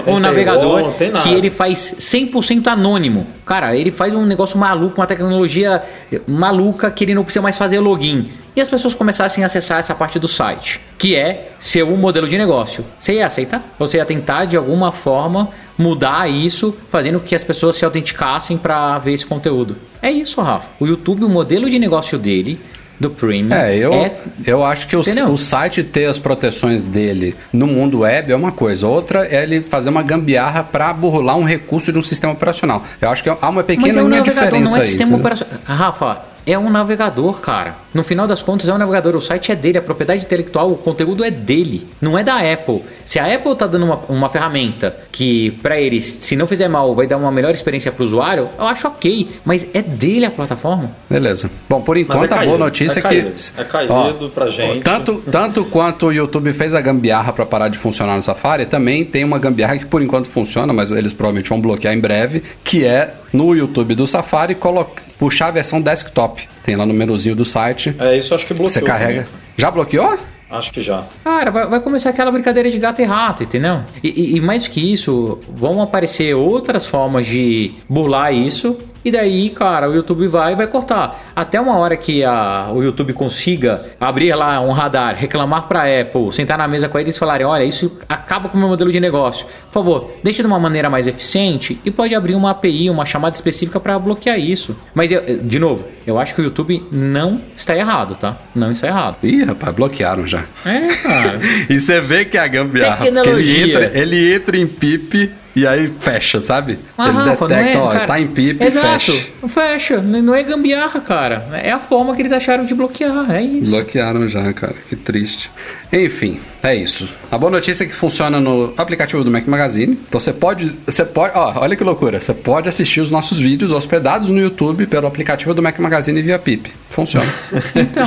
[0.07, 3.27] É, um navegador que ele faz 100% anônimo.
[3.47, 5.83] Cara, ele faz um negócio maluco, uma tecnologia
[6.27, 8.31] maluca que ele não precisa mais fazer login.
[8.55, 12.37] E as pessoas começassem a acessar essa parte do site, que é seu modelo de
[12.37, 12.85] negócio.
[12.99, 13.63] Você ia aceitar?
[13.79, 18.59] Você ia tentar de alguma forma mudar isso, fazendo com que as pessoas se autenticassem
[18.59, 19.77] para ver esse conteúdo?
[20.03, 20.69] É isso, Rafa.
[20.81, 22.61] O YouTube, o modelo de negócio dele
[23.01, 23.55] do Premium.
[23.55, 24.13] É, eu, é...
[24.47, 28.53] eu acho que o, o, site ter as proteções dele no mundo web é uma
[28.53, 28.87] coisa.
[28.87, 32.85] Outra é ele fazer uma gambiarra para burlar um recurso de um sistema operacional.
[33.01, 34.87] Eu acho que há uma pequena Mas é um diferença não é aí.
[34.87, 35.59] Sistema operacional.
[35.65, 37.77] Rafa, é um navegador, cara.
[37.93, 39.15] No final das contas, é um navegador.
[39.17, 42.83] O site é dele, a propriedade intelectual, o conteúdo é dele, não é da Apple.
[43.05, 46.95] Se a Apple tá dando uma, uma ferramenta que, para eles, se não fizer mal,
[46.95, 49.29] vai dar uma melhor experiência para o usuário, eu acho ok.
[49.45, 50.93] Mas é dele a plataforma.
[51.09, 51.51] Beleza.
[51.69, 53.61] Bom, por enquanto, é caído, a boa notícia é, caído, que.
[53.61, 54.81] É caído ó, pra gente.
[54.81, 59.05] Tanto, tanto quanto o YouTube fez a gambiarra para parar de funcionar no Safari, também
[59.05, 62.85] tem uma gambiarra que por enquanto funciona, mas eles provavelmente vão bloquear em breve, que
[62.85, 66.49] é no YouTube do Safari colocar puxar a versão desktop.
[66.65, 67.95] Tem lá no menuzinho do site.
[67.99, 68.71] É, isso acho que bloqueou.
[68.71, 69.25] Você carrega.
[69.25, 69.41] Também.
[69.59, 70.19] Já bloqueou?
[70.51, 71.05] Acho que já.
[71.23, 73.83] Cara, vai, vai, começar aquela brincadeira de gato e rato, entendeu?
[74.03, 79.51] E, e, e mais que isso, vão aparecer outras formas de burlar isso e daí,
[79.51, 81.33] cara, o YouTube vai e vai cortar.
[81.35, 86.01] Até uma hora que a, o YouTube consiga abrir lá um radar, reclamar para a
[86.01, 88.93] Apple, sentar na mesa com eles e falarem: olha, isso acaba com o meu modelo
[88.93, 89.47] de negócio.
[89.67, 93.35] Por favor, deixe de uma maneira mais eficiente e pode abrir uma API, uma chamada
[93.35, 94.77] específica para bloquear isso.
[94.95, 98.37] Mas, eu, de novo, eu acho que o YouTube não está errado, tá?
[98.55, 99.17] Não está errado.
[99.23, 100.45] Ih, rapaz, bloquearam já.
[100.65, 101.41] É, cara.
[101.71, 103.07] e você vê que a gambiarra.
[103.07, 106.79] Ele entra, ele entra em PIP e aí fecha, sabe?
[106.97, 109.29] Ah, Eles Rafa, detectam, é, ó, cara, tá em PIP Exato, fecha.
[109.49, 110.01] fecha.
[110.01, 111.49] Não é gambiarra, cara.
[111.63, 113.73] É a forma que eles acharam de bloquear, é isso.
[113.73, 114.75] Bloquearam já, cara.
[114.89, 115.51] Que triste.
[115.93, 117.09] Enfim, é isso.
[117.31, 119.99] A boa notícia é que funciona no aplicativo do Mac Magazine.
[120.09, 122.21] Então você pode, você pode, ó, olha que loucura.
[122.21, 126.39] Você pode assistir os nossos vídeos hospedados no YouTube pelo aplicativo do Mac Magazine via
[126.39, 126.71] PIP.
[126.91, 127.27] Funciona.
[127.75, 128.07] então,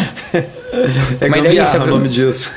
[1.21, 2.51] É Mas gambiarra daí, o nome disso.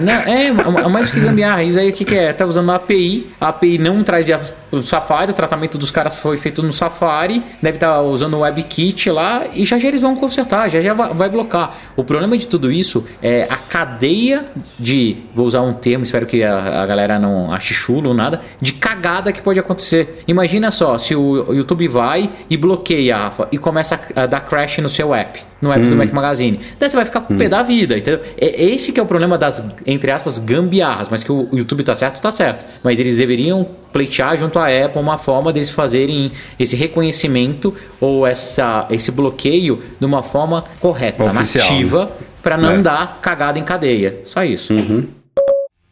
[0.00, 1.62] Não, não, é, mais do que gambiarra.
[1.62, 2.32] Isso aí o que, que é?
[2.32, 3.26] Tá usando a API.
[3.40, 6.72] A API não traz I just o Safari, o tratamento dos caras foi feito no
[6.72, 7.42] Safari.
[7.62, 9.44] Deve estar tá usando o WebKit lá.
[9.52, 11.76] E já já eles vão consertar, já já vai blocar.
[11.96, 14.46] O problema de tudo isso é a cadeia
[14.78, 15.16] de.
[15.34, 18.40] Vou usar um termo, espero que a, a galera não ache chulo ou nada.
[18.60, 20.22] De cagada que pode acontecer.
[20.26, 24.88] Imagina só, se o YouTube vai e bloqueia, Rafa, e começa a dar crash no
[24.88, 25.90] seu app no app hum.
[25.90, 26.60] do Mac Magazine.
[26.78, 27.38] Daí você vai ficar com o hum.
[27.38, 28.20] pé da vida, entendeu?
[28.40, 31.94] É, esse que é o problema das, entre aspas, gambiarras, mas que o YouTube tá
[31.94, 32.64] certo, tá certo.
[32.82, 38.86] Mas eles deveriam pleitear junto à Apple uma forma deles fazerem esse reconhecimento ou essa,
[38.90, 41.64] esse bloqueio de uma forma correta, Oficial.
[41.64, 42.10] nativa,
[42.42, 42.78] para não é.
[42.78, 44.20] dar cagada em cadeia.
[44.24, 44.72] Só isso.
[44.72, 45.17] Uhum.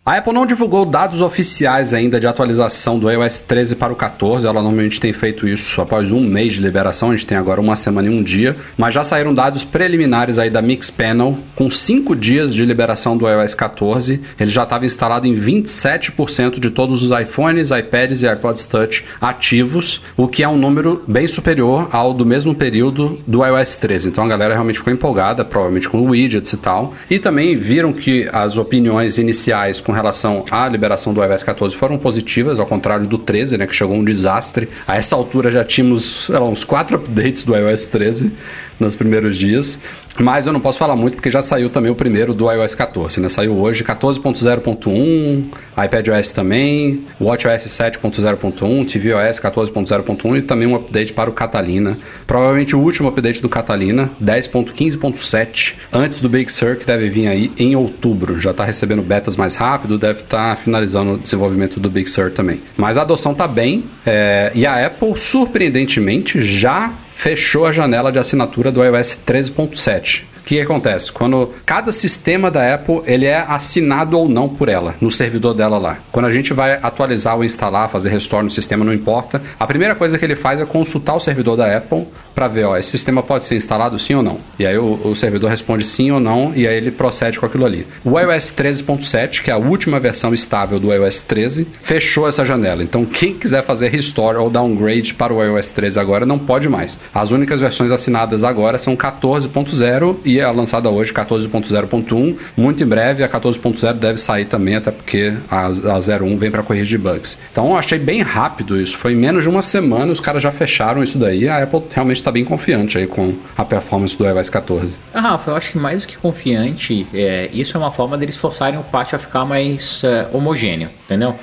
[0.09, 4.47] A Apple não divulgou dados oficiais ainda de atualização do iOS 13 para o 14.
[4.47, 7.11] Ela normalmente tem feito isso após um mês de liberação.
[7.11, 8.55] A gente tem agora uma semana e um dia.
[8.79, 13.57] Mas já saíram dados preliminares aí da Mixpanel com cinco dias de liberação do iOS
[13.57, 14.23] 14.
[14.39, 20.03] Ele já estava instalado em 27% de todos os iPhones, iPads e iPods Touch ativos,
[20.17, 24.11] o que é um número bem superior ao do mesmo período do iOS 13.
[24.11, 26.95] Então a galera realmente ficou empolgada, provavelmente com widgets e tal.
[27.11, 31.99] E também viram que as opiniões iniciais com relação à liberação do iOS 14 foram
[31.99, 34.69] positivas, ao contrário do 13, né, que chegou um desastre.
[34.87, 38.33] A essa altura já tínhamos lá, uns quatro updates do iOS 13
[38.79, 39.79] nos primeiros dias.
[40.19, 43.21] Mas eu não posso falar muito porque já saiu também o primeiro do iOS 14,
[43.21, 43.29] né?
[43.29, 45.45] Saiu hoje 14.0.1,
[45.85, 51.97] iPadOS também, WatchOS 7.0.1, tvOS 14.0.1 e também um update para o Catalina.
[52.27, 57.53] Provavelmente o último update do Catalina, 10.15.7, antes do Big Sur, que deve vir aí
[57.59, 58.41] em outubro.
[58.41, 62.31] Já está recebendo betas mais rápido, deve estar tá finalizando o desenvolvimento do Big Sur
[62.31, 62.63] também.
[62.77, 68.19] Mas a adoção está bem é, e a Apple, surpreendentemente, já fechou a janela de
[68.19, 71.11] assinatura do iOS 13.7 que, acontece?
[71.11, 75.77] Quando cada sistema da Apple ele é assinado ou não por ela, no servidor dela
[75.77, 75.99] lá.
[76.13, 79.43] Quando a gente vai atualizar ou instalar, fazer restore no sistema, não importa.
[79.59, 82.77] A primeira coisa que ele faz é consultar o servidor da Apple para ver, ó,
[82.77, 84.39] esse sistema pode ser instalado sim ou não.
[84.59, 87.65] E aí o, o, servidor responde sim ou não e aí ele procede com aquilo
[87.65, 87.87] ali.
[88.05, 92.83] O iOS 13.7, que é a última versão estável do iOS 13, fechou essa janela.
[92.83, 96.99] Então quem quiser fazer restore ou downgrade para o iOS 13 agora não pode mais.
[97.15, 102.37] As únicas versões assinadas agora são 14.0 e a lançada hoje 14.0.1.
[102.57, 106.63] Muito em breve a 14.0 deve sair também, até porque a, a 01 vem para
[106.63, 107.39] corrigir bugs.
[107.53, 108.97] Então eu achei bem rápido isso.
[108.97, 111.49] Foi em menos de uma semana os caras já fecharam isso daí.
[111.49, 114.95] A Apple realmente está bem confiante aí com a performance do iOS 14.
[115.13, 118.37] Ah, Rafa, eu acho que mais do que confiante, é, isso é uma forma deles
[118.37, 121.37] forçarem o pátio a ficar mais é, homogêneo, entendeu?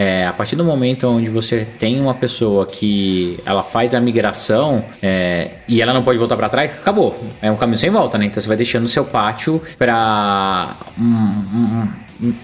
[0.00, 4.82] É, a partir do momento onde você tem uma pessoa que ela faz a migração
[5.02, 7.22] é, e ela não pode voltar para trás, acabou.
[7.42, 8.24] É um caminho sem volta, né?
[8.24, 11.86] Então você vai deixando o seu pátio para um,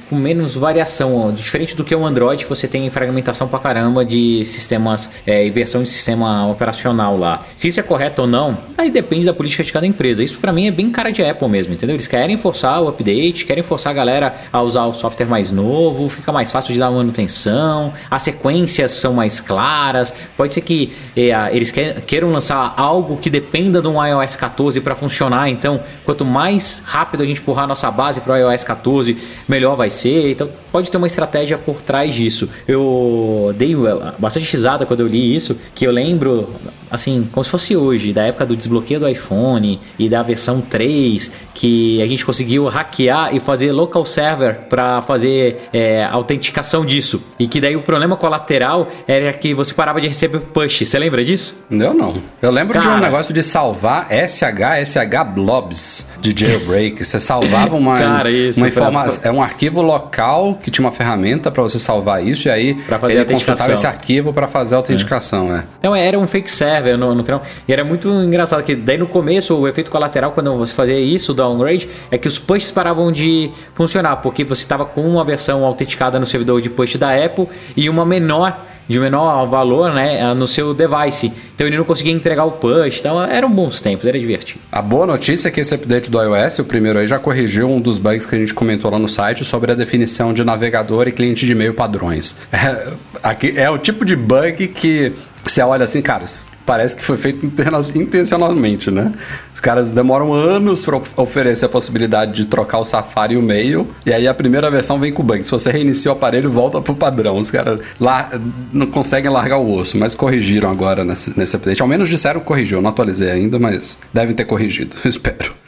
[0.08, 4.44] com menos variação, diferente do que o Android, que você tem fragmentação pra caramba de
[4.44, 7.44] sistemas é, e versão de sistema operacional lá.
[7.56, 10.22] Se isso é correto ou não, aí depende da política de cada empresa.
[10.22, 11.94] Isso para mim é bem cara de Apple mesmo, entendeu?
[11.94, 16.08] Eles querem forçar o update, querem forçar a galera a usar o software mais novo,
[16.08, 20.12] fica mais fácil de dar manutenção, as sequências são mais claras.
[20.36, 21.72] Pode ser que é, eles
[22.06, 27.22] queiram lançar algo que dependa de um iOS 14 para funcionar, então quanto mais rápido
[27.22, 29.16] a gente empurrar a nossa base para o iOS 14,
[29.48, 30.30] melhor melhor vai ser.
[30.30, 32.48] Então pode ter uma estratégia por trás disso.
[32.66, 33.74] Eu dei
[34.18, 36.54] bastante risada quando eu li isso, que eu lembro,
[36.90, 41.30] assim, como se fosse hoje, da época do desbloqueio do iPhone e da versão 3,
[41.54, 47.22] que a gente conseguiu hackear e fazer local server para fazer é, autenticação disso.
[47.38, 50.82] E que daí o problema colateral era que você parava de receber push.
[50.84, 51.56] Você lembra disso?
[51.70, 52.16] Eu não.
[52.40, 57.04] Eu lembro Cara, de um negócio de salvar SH, SH blobs de jailbreak.
[57.04, 59.24] Você salvava uma, Cara, isso, uma informação.
[59.24, 62.98] É um arquivo local que tinha uma ferramenta para você salvar isso e aí pra
[62.98, 65.58] fazer ele consultava esse arquivo para fazer a autenticação, é.
[65.58, 65.64] é.
[65.78, 67.42] Então era um fake server no, no, final.
[67.66, 71.32] E era muito engraçado que daí no começo o efeito colateral quando você fazia isso,
[71.32, 75.64] o downgrade, é que os pushes paravam de funcionar, porque você estava com uma versão
[75.64, 80.46] autenticada no servidor de push da Apple e uma menor de menor valor né, no
[80.46, 81.32] seu device.
[81.54, 82.98] Então ele não conseguia entregar o push.
[82.98, 84.60] Então eram bons tempos, era divertido.
[84.70, 87.80] A boa notícia é que esse update do iOS, o primeiro aí, já corrigiu um
[87.80, 91.12] dos bugs que a gente comentou lá no site sobre a definição de navegador e
[91.12, 92.36] cliente de e-mail padrões.
[92.52, 92.88] É,
[93.22, 95.12] aqui, é o tipo de bug que
[95.44, 96.24] você olha assim, cara,
[96.66, 99.12] parece que foi feito intencionalmente, né?
[99.54, 103.88] Os caras demoram anos para oferecer a possibilidade de trocar o Safari e o Mail,
[104.04, 105.42] e aí a primeira versão vem com bug.
[105.44, 107.38] Se você reinicia o aparelho, volta pro padrão.
[107.38, 108.30] Os caras lá
[108.72, 111.80] não conseguem largar o osso, mas corrigiram agora nesse, nesse update.
[111.80, 112.82] Ao menos disseram que corrigiu.
[112.82, 115.65] Não atualizei ainda, mas devem ter corrigido, espero.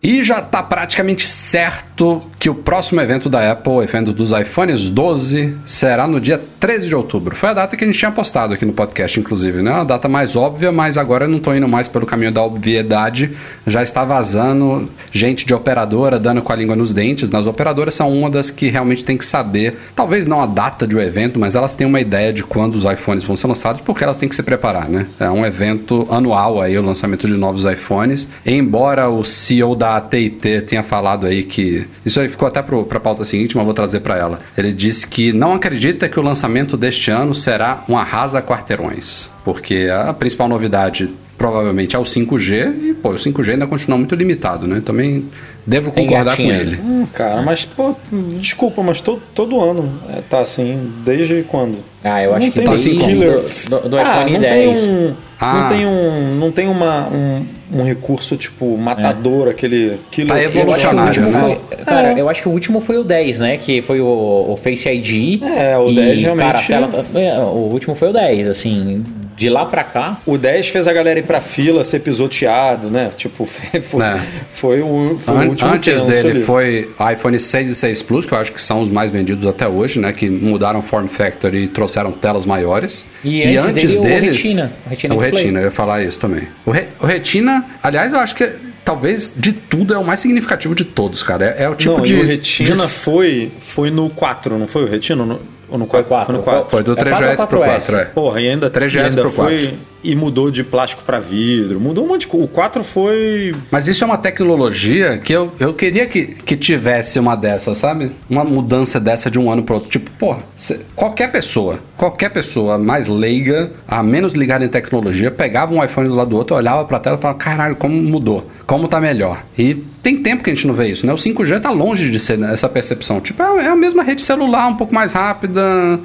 [0.00, 4.88] E já está praticamente certo que o próximo evento da Apple, o evento dos iPhones
[4.88, 7.34] 12, será no dia 13 de outubro.
[7.34, 9.72] Foi a data que a gente tinha postado aqui no podcast, inclusive, né?
[9.72, 13.36] A data mais óbvia, mas agora eu não estou indo mais pelo caminho da obviedade.
[13.66, 17.32] Já está vazando gente de operadora dando com a língua nos dentes.
[17.32, 21.00] Nas operadoras são uma das que realmente tem que saber, talvez não a data do
[21.00, 24.16] evento, mas elas têm uma ideia de quando os iPhones vão ser lançados, porque elas
[24.16, 25.08] têm que se preparar, né?
[25.18, 28.28] É um evento anual aí, o lançamento de novos iPhones.
[28.46, 33.00] Embora o CEO da AT&T tenha falado aí que isso aí ficou até para a
[33.00, 34.40] pauta seguinte, mas vou trazer para ela.
[34.56, 39.88] Ele disse que não acredita que o lançamento deste ano será um arrasa quarteirões, porque
[39.90, 44.66] a principal novidade provavelmente é o 5G e pô, o 5G ainda continua muito limitado,
[44.66, 44.82] né?
[44.84, 45.24] Também
[45.64, 46.76] devo concordar com ele.
[46.82, 47.94] Hum, cara, mas pô,
[48.40, 51.78] desculpa, mas todo, todo ano é, tá assim, desde quando?
[52.02, 53.40] Ah, eu acho não que tem tá assim killer.
[53.68, 54.80] Do, do, do ah, iPhone não 10.
[54.80, 55.54] Tem um, Ah.
[55.54, 60.38] Não tem um, não tem uma, um, um recurso tipo matador, aquele killer Tá o
[60.60, 61.56] evolucionário, último né?
[61.68, 62.20] foi, cara, É.
[62.20, 63.56] eu acho que o último foi o 10, né?
[63.58, 65.42] Que foi o, o Face ID.
[65.42, 69.04] É, o e, 10 realmente- Cara, tela, tá- é, o último foi o 10, assim.
[69.36, 70.18] De lá pra cá.
[70.26, 73.08] O 10 fez a galera ir pra fila, ser pisoteado, né?
[73.16, 74.20] Tipo, foi, foi, É.
[74.50, 76.42] foi o, foi o An- último Antes dele ali.
[76.42, 79.68] foi iPhone 6 e 6 Plus, que eu acho que são os mais vendidos até
[79.68, 80.12] hoje, né?
[80.12, 83.04] Que mudaram o form factor e trouxeram telas maiores.
[83.22, 85.18] E antes dele, o Retina, o Retina o.
[85.18, 86.42] Retina, eu ia falar isso também.
[86.66, 88.50] O, Re- o Retina, aliás, eu acho que
[88.84, 91.54] talvez de tudo é o mais significativo de todos, cara.
[91.58, 92.14] É, é o tipo não, de.
[92.14, 95.24] e o Retina de- foi, foi no 4, não foi o Retina?
[95.24, 96.08] No, ou no 4?
[96.08, 96.26] quatro.
[96.26, 96.70] Foi no 4.
[96.70, 97.64] Foi do É 3GS pro 4S.
[97.86, 98.04] 4, é.
[98.06, 99.74] Porra, e ainda, 3GS e ainda pro foi.
[100.02, 101.80] E mudou de plástico pra vidro.
[101.80, 102.46] Mudou um monte de coisa.
[102.46, 103.54] O 4 foi.
[103.70, 108.12] Mas isso é uma tecnologia que eu, eu queria que, que tivesse uma dessa, sabe?
[108.30, 109.90] Uma mudança dessa de um ano pro outro.
[109.90, 115.74] Tipo, porra, cê- qualquer pessoa, qualquer pessoa mais leiga, a menos ligada em tecnologia, pegava
[115.74, 118.48] um iPhone do lado do outro, olhava pra tela e falava, caralho, como mudou?
[118.66, 119.42] Como tá melhor?
[119.58, 121.12] E tem tempo que a gente não vê isso, né?
[121.12, 123.20] O 5G tá longe de ser essa percepção.
[123.20, 125.98] Tipo, é é a mesma rede celular, um pouco mais rápida.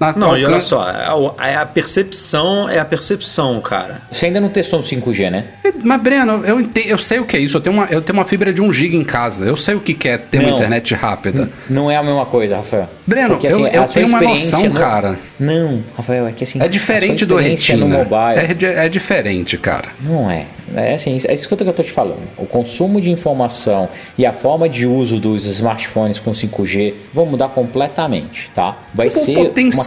[0.00, 4.02] Na- Não, e olha só, é a, a percepção é a percepção, cara.
[4.10, 5.44] Você ainda não testou o 5G, né?
[5.82, 7.56] Mas, Breno, eu, ente- eu sei o que é isso.
[7.56, 9.44] Eu tenho, uma, eu tenho uma fibra de 1 GB em casa.
[9.44, 10.56] Eu sei o que é ter uma Não.
[10.56, 11.50] internet rápida.
[11.68, 12.88] Não é a mesma coisa, Rafael.
[13.06, 15.18] Breno, eu- eu a sua tenho uma noção, no- cara.
[15.38, 16.60] Não, Rafael, é que assim.
[16.60, 17.78] É diferente a do Retina.
[17.84, 18.64] no mobile.
[18.66, 19.88] É, é diferente, cara.
[20.00, 20.46] Não é.
[20.74, 22.20] É assim, é escuta o que eu tô te falando.
[22.36, 27.48] O consumo de informação e a forma de uso dos smartphones com 5G vão mudar
[27.48, 28.76] completamente, tá?
[28.94, 29.44] Vai O ser uma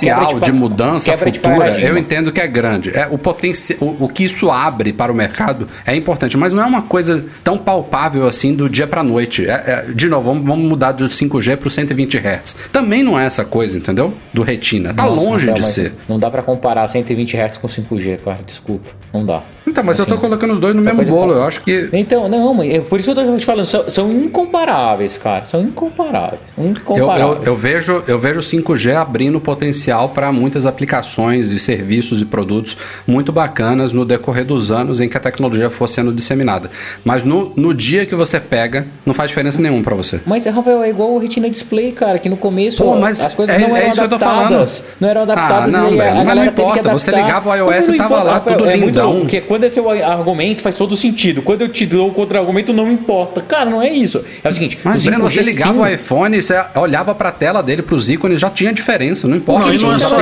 [0.09, 2.89] potencial de, pa- mudança de futura, eu entendo que é grande.
[2.91, 3.77] É, o, potenci...
[3.79, 7.25] o, o que isso abre para o mercado é importante, mas não é uma coisa
[7.43, 9.45] tão palpável assim do dia para noite.
[9.49, 12.55] É- é- de novo, vamos, vamos mudar do 5G para 120 Hz.
[12.71, 14.13] Também não é essa coisa, entendeu?
[14.33, 14.93] Do retina.
[14.93, 15.93] Tá Nossa, longe Rafael, de ser.
[16.07, 18.39] Não dá pra comparar 120 Hz com 5G, cara.
[18.45, 18.89] Desculpa.
[19.13, 19.41] Não dá.
[19.67, 21.33] Então, mas eu tô Assim, colocando os dois no mesmo coisa bolo.
[21.33, 24.11] Eu acho que Então, não, eu- por isso que eu tô te falando, são, são
[24.11, 25.45] incomparáveis, cara.
[25.45, 26.41] São incomparáveis.
[26.57, 27.37] Eu, Incomparáveis.
[27.39, 32.25] eu, eu vejo eu vejo o 5G abrindo potencial para muitas aplicações e serviços e
[32.25, 36.69] produtos muito bacanas no decorrer dos anos em que a tecnologia for sendo disseminada.
[37.03, 40.19] Mas no, no dia que você pega, não faz diferença nenhuma para você.
[40.25, 43.59] Mas, Rafael, é igual o Retina Display, cara, que no começo Pô, as coisas é-
[43.59, 44.77] não é eram isso que eu tô adaptadas.
[44.79, 44.95] falando.
[44.99, 48.23] Não eram adaptadas Ah, não, velho, mas não importa, você ligava o iOS e tava
[48.23, 48.57] lá Rafael?
[48.57, 49.19] tudo é lindão.
[49.21, 51.41] Porque quando é seu argumento faz todo sentido.
[51.41, 53.41] Quando eu te dou contra-argumento, não importa.
[53.41, 54.23] Cara, não é isso.
[54.43, 57.31] É o seguinte, Mas, o Breno, 5G você ligava o iPhone, você olhava para a
[57.31, 59.27] tela dele, para os ícones, já tinha diferença.
[59.27, 60.19] Não importa Não, não é só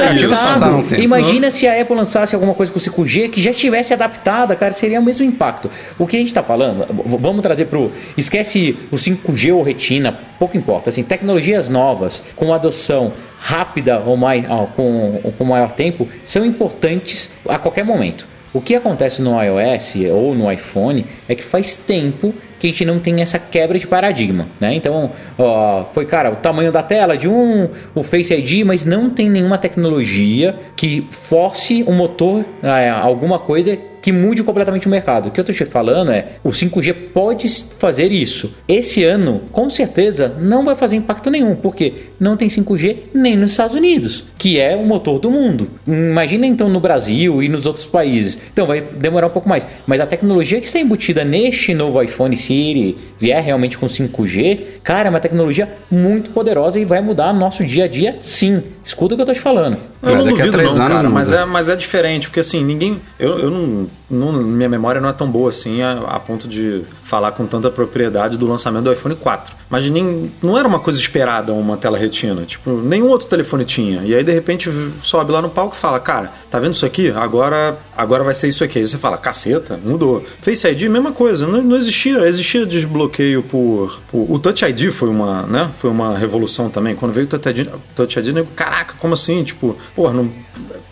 [0.84, 1.02] tempo.
[1.02, 5.00] Imagina se a Apple lançasse alguma coisa com 5G que já tivesse adaptada, cara, seria
[5.00, 5.70] o mesmo impacto.
[5.98, 6.86] O que a gente está falando,
[7.20, 7.92] vamos trazer pro.
[8.18, 10.90] Esquece o 5G ou retina, pouco importa.
[10.90, 14.46] Assim, tecnologias novas, com adoção rápida ou mais,
[14.76, 18.28] com, com maior tempo, são importantes a qualquer momento.
[18.54, 22.84] O que acontece no iOS ou no iPhone é que faz tempo que a gente
[22.84, 24.74] não tem essa quebra de paradigma, né?
[24.74, 29.10] Então, ó, foi, cara, o tamanho da tela de um, o Face ID, mas não
[29.10, 33.78] tem nenhuma tecnologia que force o motor a alguma coisa
[34.10, 35.28] que mude completamente o mercado.
[35.30, 38.56] O que eu tô te falando é, o 5G pode fazer isso.
[38.68, 43.52] Esse ano, com certeza, não vai fazer impacto nenhum, porque não tem 5G nem nos
[43.52, 45.70] Estados Unidos, que é o motor do mundo.
[45.88, 48.40] Imagina então no Brasil e nos outros países.
[48.52, 49.68] Então vai demorar um pouco mais.
[49.86, 54.82] Mas a tecnologia que está embutida neste novo iPhone, se ele vier realmente com 5G,
[54.84, 58.64] cara, é uma tecnologia muito poderosa e vai mudar nosso dia a dia, sim.
[58.84, 59.78] Escuta o que eu tô te falando.
[60.02, 62.64] Eu É, não daqui a duvido não, cara, mas é, mas é diferente, porque assim,
[62.64, 63.00] ninguém.
[63.20, 66.84] Eu, eu não não, minha memória não é tão boa assim a, a, ponto de
[67.04, 69.56] falar com tanta propriedade do lançamento do iPhone 4.
[69.70, 72.44] Mas nem, não era uma coisa esperada uma tela retina.
[72.44, 74.02] Tipo, nenhum outro telefone tinha.
[74.04, 77.12] E aí, de repente, sobe lá no palco e fala: Cara, tá vendo isso aqui?
[77.12, 78.80] Agora, agora vai ser isso aqui.
[78.80, 80.24] Aí você fala: Caceta, mudou.
[80.42, 81.46] Face ID, mesma coisa.
[81.46, 82.28] Não, não existia.
[82.28, 85.70] Existia desbloqueio por, por, O Touch ID foi uma, né?
[85.74, 86.96] Foi uma revolução também.
[86.96, 89.44] Quando veio o Touch ID, Touch ID caraca, como assim?
[89.44, 90.32] Tipo, pô, não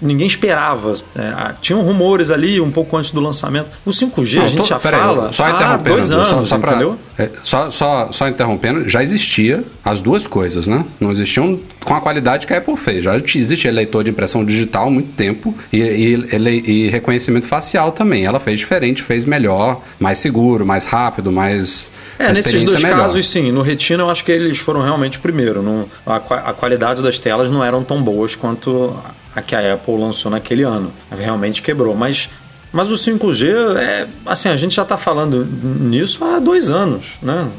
[0.02, 0.93] ninguém esperava.
[1.16, 3.70] É, tinham rumores ali um pouco antes do lançamento.
[3.86, 6.58] O 5G não, a gente tô, já fala aí, só há dois anos, só, só
[6.58, 6.98] pra, entendeu?
[7.18, 10.86] É, só, só, só interrompendo, já existia as duas coisas, né?
[11.00, 13.04] Não existiam com a qualidade que a Apple fez.
[13.04, 18.26] Já existe leitor de impressão digital há muito tempo e, e, e reconhecimento facial também.
[18.26, 21.86] Ela fez diferente, fez melhor, mais seguro, mais rápido, mais
[22.20, 23.00] é, nesses dois melhor.
[23.00, 23.52] casos, sim.
[23.52, 25.88] No Retina, eu acho que eles foram realmente primeiro.
[26.06, 28.95] A, a, qualidade das telas não eram tão boas quanto
[29.38, 30.91] a que a Apple lançou naquele ano.
[31.11, 31.93] Realmente quebrou.
[31.93, 32.27] Mas
[32.78, 37.49] mas o 5G, é, assim, a gente já está falando nisso há dois anos, né?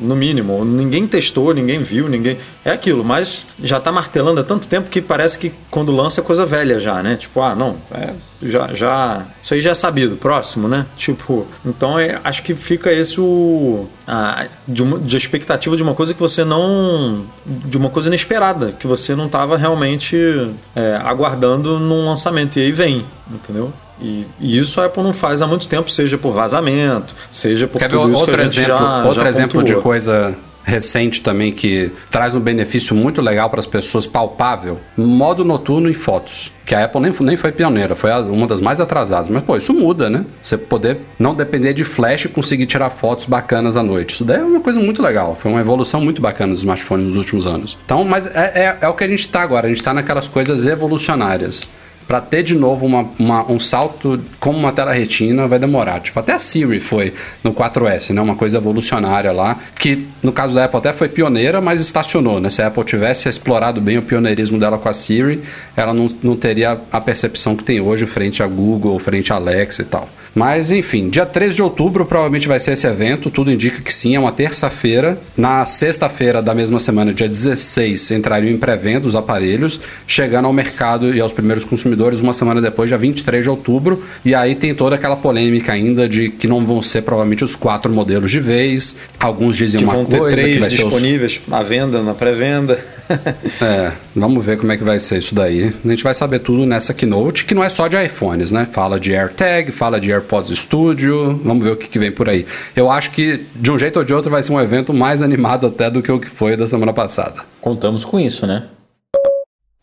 [0.00, 0.64] no mínimo.
[0.64, 2.38] Ninguém testou, ninguém viu, ninguém.
[2.64, 6.24] É aquilo, mas já está martelando há tanto tempo que parece que quando lança é
[6.24, 7.16] coisa velha já, né?
[7.16, 9.26] Tipo, ah, não, é, já, já.
[9.42, 10.86] Isso aí já é sabido, próximo, né?
[10.96, 13.86] Tipo, então é, acho que fica esse o.
[14.06, 17.26] A, de, uma, de expectativa de uma coisa que você não.
[17.44, 20.16] de uma coisa inesperada, que você não estava realmente
[20.74, 22.58] é, aguardando num lançamento.
[22.58, 23.70] E aí vem, entendeu?
[24.02, 27.78] E, e, isso a Apple não faz há muito tempo, seja por vazamento, seja por
[27.78, 29.78] Quer tudo isso outro que a gente exemplo, já Outro já exemplo pontuou.
[29.78, 35.44] de coisa recente também que traz um benefício muito legal para as pessoas, palpável, modo
[35.44, 36.52] noturno em fotos.
[36.64, 39.28] Que a Apple nem, nem foi pioneira, foi uma das mais atrasadas.
[39.28, 40.24] Mas, pô, isso muda, né?
[40.42, 44.14] Você poder não depender de flash e conseguir tirar fotos bacanas à noite.
[44.14, 45.36] Isso daí é uma coisa muito legal.
[45.38, 47.76] Foi uma evolução muito bacana dos smartphones nos últimos anos.
[47.84, 49.66] Então, mas é, é, é o que a gente está agora.
[49.66, 51.68] A gente está naquelas coisas evolucionárias
[52.12, 55.98] para ter de novo uma, uma, um salto como uma tela retina vai demorar.
[56.00, 58.20] Tipo, até a Siri foi no 4S, né?
[58.20, 62.50] Uma coisa evolucionária lá, que no caso da Apple até foi pioneira, mas estacionou, né?
[62.50, 65.42] Se a Apple tivesse explorado bem o pioneirismo dela com a Siri,
[65.74, 69.80] ela não, não teria a percepção que tem hoje frente a Google, frente a Alexa
[69.80, 70.06] e tal.
[70.34, 74.14] Mas enfim, dia 13 de outubro provavelmente vai ser esse evento, tudo indica que sim,
[74.14, 75.18] é uma terça-feira.
[75.36, 81.14] Na sexta-feira da mesma semana, dia 16, entrariam em pré-venda os aparelhos, chegando ao mercado
[81.14, 84.04] e aos primeiros consumidores uma semana depois, dia 23 de outubro.
[84.24, 87.92] E aí tem toda aquela polêmica ainda de que não vão ser provavelmente os quatro
[87.92, 88.96] modelos de vez.
[89.20, 90.36] Alguns dizem que uma vão coisa.
[90.36, 91.52] ter três disponíveis os...
[91.52, 92.78] à venda, na pré-venda.
[93.60, 95.74] é, vamos ver como é que vai ser isso daí.
[95.84, 98.66] A gente vai saber tudo nessa keynote, que não é só de iPhones, né?
[98.72, 102.46] Fala de AirTag, fala de AirPods Studio, vamos ver o que, que vem por aí.
[102.74, 105.66] Eu acho que, de um jeito ou de outro, vai ser um evento mais animado
[105.66, 107.42] até do que o que foi da semana passada.
[107.60, 108.64] Contamos com isso, né?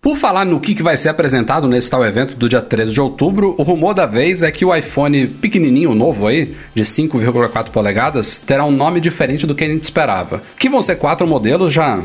[0.01, 3.01] Por falar no que, que vai ser apresentado nesse tal evento do dia 13 de
[3.01, 8.39] outubro, o rumor da vez é que o iPhone pequenininho, novo aí, de 5,4 polegadas,
[8.39, 10.41] terá um nome diferente do que a gente esperava.
[10.57, 12.01] Que vão ser quatro modelos já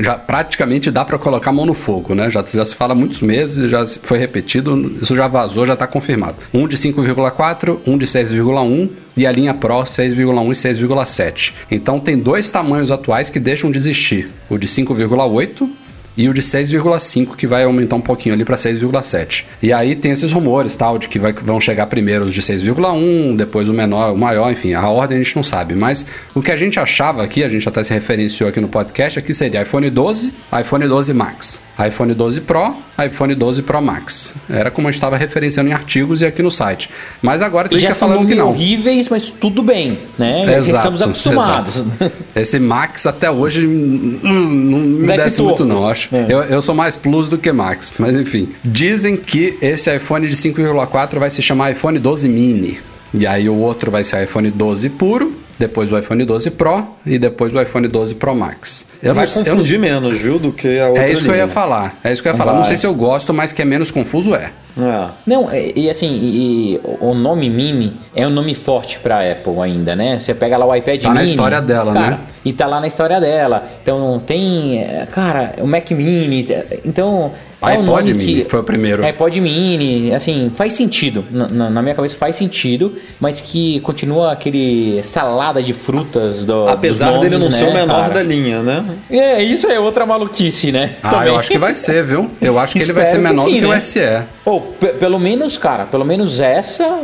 [0.00, 2.30] já praticamente dá para colocar a mão no fogo, né?
[2.30, 6.36] Já, já se fala muitos meses, já foi repetido, isso já vazou, já está confirmado.
[6.52, 11.52] Um de 5,4, um de 6,1 e a linha Pro 6,1 e 6,7.
[11.70, 15.68] Então tem dois tamanhos atuais que deixam de existir: o de 5,8
[16.16, 19.44] e o de 6,5 que vai aumentar um pouquinho ali para 6,7.
[19.62, 23.36] E aí tem esses rumores, tal, de que vai, vão chegar primeiro os de 6,1,
[23.36, 26.50] depois o menor, o maior, enfim, a ordem a gente não sabe, mas o que
[26.50, 29.88] a gente achava aqui, a gente até se referenciou aqui no podcast, aqui seria iPhone
[29.90, 32.74] 12, iPhone 12 Max iPhone 12 Pro,
[33.04, 34.34] iPhone 12 Pro Max.
[34.48, 36.88] Era como a gente estava referenciando em artigos e aqui no site.
[37.20, 38.48] Mas agora tem que falando que não.
[38.48, 40.58] horríveis, mas tudo bem, né?
[40.58, 41.76] Exato, Estamos acostumados.
[41.76, 42.12] Exato.
[42.34, 46.14] Esse Max até hoje hum, não me desce, desce muito não, acho.
[46.14, 46.26] É.
[46.28, 48.48] Eu, eu sou mais Plus do que Max, mas enfim.
[48.64, 52.78] Dizem que esse iPhone de 5,4 vai se chamar iPhone 12 Mini.
[53.12, 57.18] E aí o outro vai ser iPhone 12 puro depois o iPhone 12 Pro e
[57.18, 58.86] depois o iPhone 12 Pro Max.
[59.02, 59.80] Eu vai não, confundir eu...
[59.80, 61.34] menos, viu, do que a outra É isso linha.
[61.34, 61.98] que eu ia falar.
[62.04, 62.54] É isso que eu ia falar.
[62.54, 64.52] Não sei se eu gosto, mas que é menos confuso é.
[64.78, 65.08] É.
[65.26, 70.18] Não, e, assim, e, o nome Mini é um nome forte pra Apple ainda, né?
[70.18, 71.20] Você pega lá o iPad tá Mini.
[71.20, 72.20] Tá na história dela, cara, né?
[72.44, 73.66] E tá lá na história dela.
[73.82, 76.46] Então tem, é, cara, o Mac Mini.
[76.84, 77.32] Então.
[77.62, 79.04] É iPod Mini que, foi o primeiro.
[79.04, 81.24] iPod Mini, assim, faz sentido.
[81.30, 86.68] Na, na, minha cabeça faz sentido, mas que continua aquele salada de frutas do.
[86.68, 88.14] Apesar nomes, dele não né, ser o menor cara?
[88.14, 88.84] da linha, né?
[89.10, 90.96] É, isso é outra maluquice, né?
[91.02, 91.28] Ah, Também.
[91.28, 92.30] eu acho que vai ser, viu?
[92.42, 93.78] Eu acho que ele vai ser menor sim, do que né?
[93.78, 94.35] o SE.
[94.46, 97.00] Pô, pelo menos, cara, pelo menos essa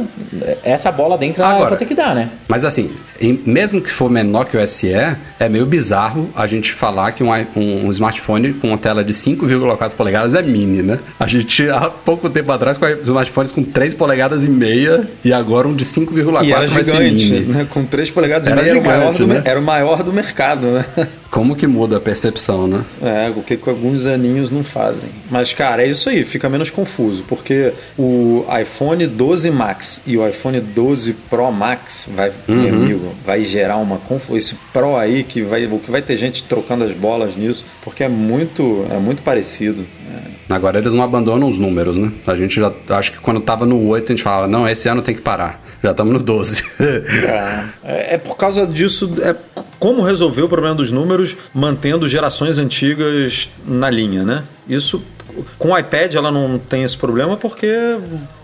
[0.63, 2.31] essa bola dentro Agora, vai ter que dar, né?
[2.47, 2.89] Mas assim,
[3.21, 7.25] em, mesmo que for menor que o SE, é meio bizarro a gente falar que
[7.25, 11.01] um, um, um smartphone com uma tela de 5,4 polegadas é mini, né?
[11.19, 15.67] A gente há pouco tempo atrás com smartphones com 3 polegadas e meia e agora
[15.67, 17.41] um de 5,4 vai gigante, ser mini.
[17.53, 17.67] Né?
[17.69, 19.43] Com 3 polegadas era e meia gigante, era, o maior do, né?
[19.45, 20.85] era o maior do mercado, né?
[21.33, 22.85] Como que muda a percepção, né?
[23.01, 25.09] É, o que, que alguns aninhos não fazem.
[25.31, 30.29] Mas, cara, é isso aí, fica menos confuso, porque o iPhone 12 Max e o
[30.29, 32.55] iPhone 12 Pro Max vai, uhum.
[32.55, 34.37] meu amigo, vai gerar uma confusão.
[34.37, 38.09] Esse Pro aí que vai, que vai ter gente trocando as bolas nisso, porque é
[38.11, 39.87] muito, é muito parecido.
[40.15, 40.55] É.
[40.55, 42.13] Agora eles não abandonam os números, né?
[42.27, 45.01] A gente já acho que quando tava no 8 a gente falava, não, esse ano
[45.01, 45.62] tem que parar.
[45.83, 46.65] Já estamos no 12.
[47.85, 49.35] é, é, por causa disso, é
[49.79, 54.45] como resolver o problema dos números mantendo gerações antigas na linha, né?
[54.69, 55.03] Isso
[55.59, 57.67] com o iPad ela não tem esse problema porque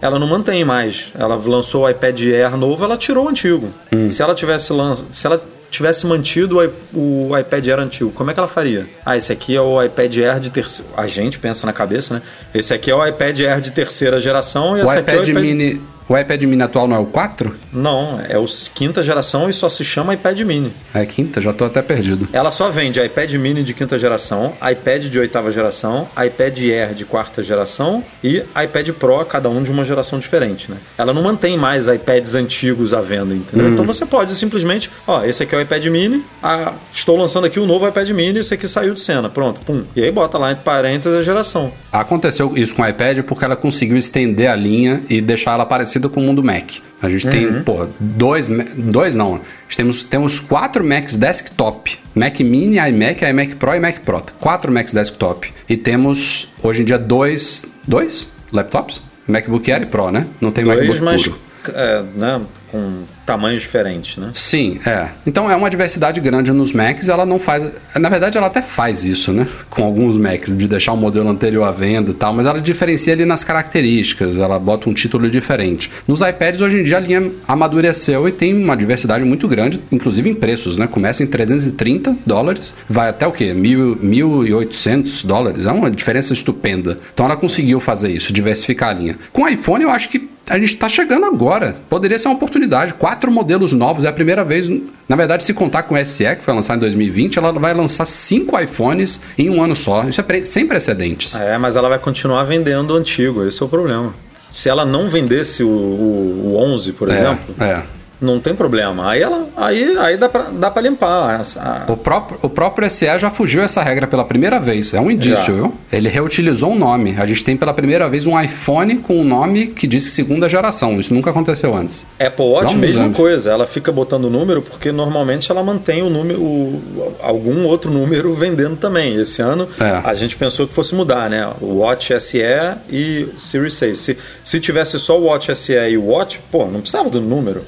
[0.01, 1.12] ela não mantém mais.
[1.16, 3.68] Ela lançou o iPad Air novo, ela tirou o antigo.
[3.93, 4.09] Hum.
[4.09, 5.05] Se ela tivesse lanç...
[5.12, 6.59] se ela tivesse mantido
[6.95, 8.86] o iPad Air antigo, como é que ela faria?
[9.05, 10.91] Ah, esse aqui é o iPad Air de terceira.
[10.97, 12.22] A gente pensa na cabeça, né?
[12.55, 15.34] Esse aqui é o iPad Air de terceira geração e o esse iPad aqui é
[15.34, 17.55] o iPad Mini o iPad mini atual não é o 4?
[17.73, 20.73] Não, é o quinta geração e só se chama iPad mini.
[20.95, 21.41] É quinta?
[21.41, 22.29] Já tô até perdido.
[22.33, 27.05] Ela só vende iPad mini de quinta geração, iPad de oitava geração, iPad Air de
[27.05, 30.79] quarta geração e iPad Pro, cada um de uma geração diferente, né?
[30.97, 33.67] Ela não mantém mais iPads antigos à venda, entendeu?
[33.67, 33.73] Hum.
[33.73, 37.61] Então você pode simplesmente, ó, esse aqui é o iPad mini, ah, estou lançando aqui
[37.61, 39.85] o novo iPad mini, esse aqui saiu de cena, pronto, pum.
[39.95, 41.73] E aí bota lá entre parênteses a geração.
[41.93, 45.97] Aconteceu isso com o iPad porque ela conseguiu estender a linha e deixar ela parecida
[46.07, 46.70] com o mundo Mac.
[47.01, 47.32] A gente uhum.
[47.32, 49.40] tem, pô, dois, dois não,
[49.74, 51.99] temos, temos quatro Macs desktop.
[52.14, 54.22] Mac Mini, iMac, iMac Pro e Mac Pro.
[54.38, 55.53] Quatro Macs desktop.
[55.68, 59.03] E temos, hoje em dia, dois, dois laptops?
[59.26, 60.26] MacBook Air e Pro, né?
[60.40, 61.38] Não tem dois, MacBook mas, puro.
[61.75, 62.41] É, né,
[62.71, 64.31] com tamanhos diferentes, né?
[64.35, 65.09] Sim, é.
[65.27, 67.73] Então é uma diversidade grande nos Macs, ela não faz.
[67.97, 69.47] Na verdade, ela até faz isso, né?
[69.69, 73.13] Com alguns Macs, de deixar o modelo anterior à venda e tal, mas ela diferencia
[73.13, 75.91] ali nas características, ela bota um título diferente.
[76.07, 80.29] Nos iPads, hoje em dia, a linha amadureceu e tem uma diversidade muito grande, inclusive
[80.29, 80.87] em preços, né?
[80.87, 83.53] Começa em 330 dólares, vai até o quê?
[83.55, 85.67] 1.800 dólares.
[85.67, 86.99] É uma diferença estupenda.
[87.13, 89.19] Então ela conseguiu fazer isso, diversificar a linha.
[89.33, 91.76] Com o iPhone, eu acho que a gente está chegando agora.
[91.88, 92.94] Poderia ser uma oportunidade.
[92.94, 94.68] Quatro modelos novos, é a primeira vez.
[95.09, 98.07] Na verdade, se contar com o SE, que foi lançado em 2020, ela vai lançar
[98.07, 100.05] cinco iPhones em um ano só.
[100.05, 101.34] Isso é sem precedentes.
[101.40, 104.14] É, mas ela vai continuar vendendo o antigo, esse é o problema.
[104.51, 109.11] Se ela não vendesse o, o, o 11, por é, exemplo, é não tem problema.
[109.11, 111.41] Aí ela, aí, aí dá para dá pra limpar.
[111.89, 114.93] O, próprio, o próprio SE já fugiu essa regra pela primeira vez.
[114.93, 115.53] É um indício, já.
[115.53, 115.75] viu?
[115.93, 117.14] Ele reutilizou um nome.
[117.19, 120.99] A gente tem pela primeira vez um iPhone com um nome que diz segunda geração.
[120.99, 122.05] Isso nunca aconteceu antes.
[122.19, 123.16] Apple Watch, mesma anos.
[123.16, 123.51] coisa.
[123.51, 128.35] Ela fica botando o número porque normalmente ela mantém o número, o, algum outro número
[128.35, 129.14] vendendo também.
[129.16, 130.01] Esse ano é.
[130.03, 131.49] a gente pensou que fosse mudar, né?
[131.61, 132.43] O Watch SE
[132.91, 133.99] e Series 6.
[133.99, 137.62] Se, se tivesse só o Watch SE e o Watch, pô, não precisava do número.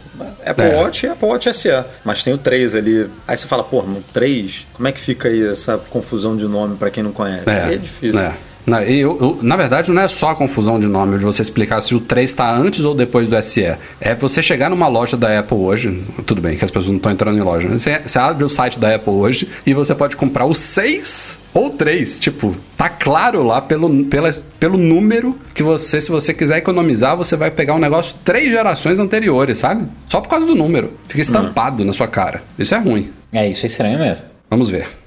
[0.45, 0.76] Apple é.
[0.76, 1.84] Watch e Apple Watch SE.
[2.05, 3.11] Mas tem o 3 ali.
[3.26, 6.76] Aí você fala, pô, no 3, como é que fica aí essa confusão de nome
[6.76, 7.49] para quem não conhece?
[7.49, 8.20] É, é difícil.
[8.20, 8.36] É.
[8.70, 11.80] Na, eu, eu, na verdade, não é só a confusão de nome de você explicar
[11.80, 13.76] se o 3 está antes ou depois do SE.
[14.00, 17.10] É você chegar numa loja da Apple hoje, tudo bem que as pessoas não estão
[17.10, 17.78] entrando em loja, né?
[17.78, 21.70] você, você, abre o site da Apple hoje e você pode comprar o 6 ou
[21.70, 22.18] 3.
[22.18, 27.36] Tipo, tá claro lá pelo, pela, pelo número que você, se você quiser economizar, você
[27.36, 29.84] vai pegar um negócio três gerações anteriores, sabe?
[30.06, 30.92] Só por causa do número.
[31.08, 31.86] Fica estampado uhum.
[31.86, 32.42] na sua cara.
[32.58, 33.10] Isso é ruim.
[33.32, 34.24] É, isso é estranho mesmo.
[34.48, 34.99] Vamos ver.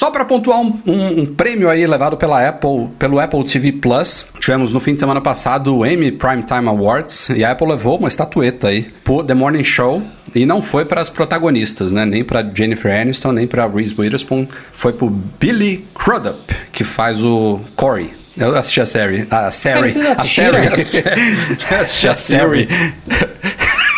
[0.00, 4.28] Só para pontuar um, um, um, prêmio aí levado pela Apple, pelo Apple TV Plus,
[4.40, 8.08] tivemos no fim de semana passado o Emmy Primetime Awards e a Apple levou uma
[8.08, 10.02] estatueta aí por The Morning Show
[10.34, 12.06] e não foi para as protagonistas, né?
[12.06, 17.60] Nem para Jennifer Aniston, nem para Reese Witherspoon, foi pro Billy Crudup, que faz o
[17.76, 18.10] Corey.
[18.38, 19.26] Eu assisti a série.
[19.30, 20.00] A série.
[20.00, 20.56] A série.
[21.78, 22.68] Assisti a série.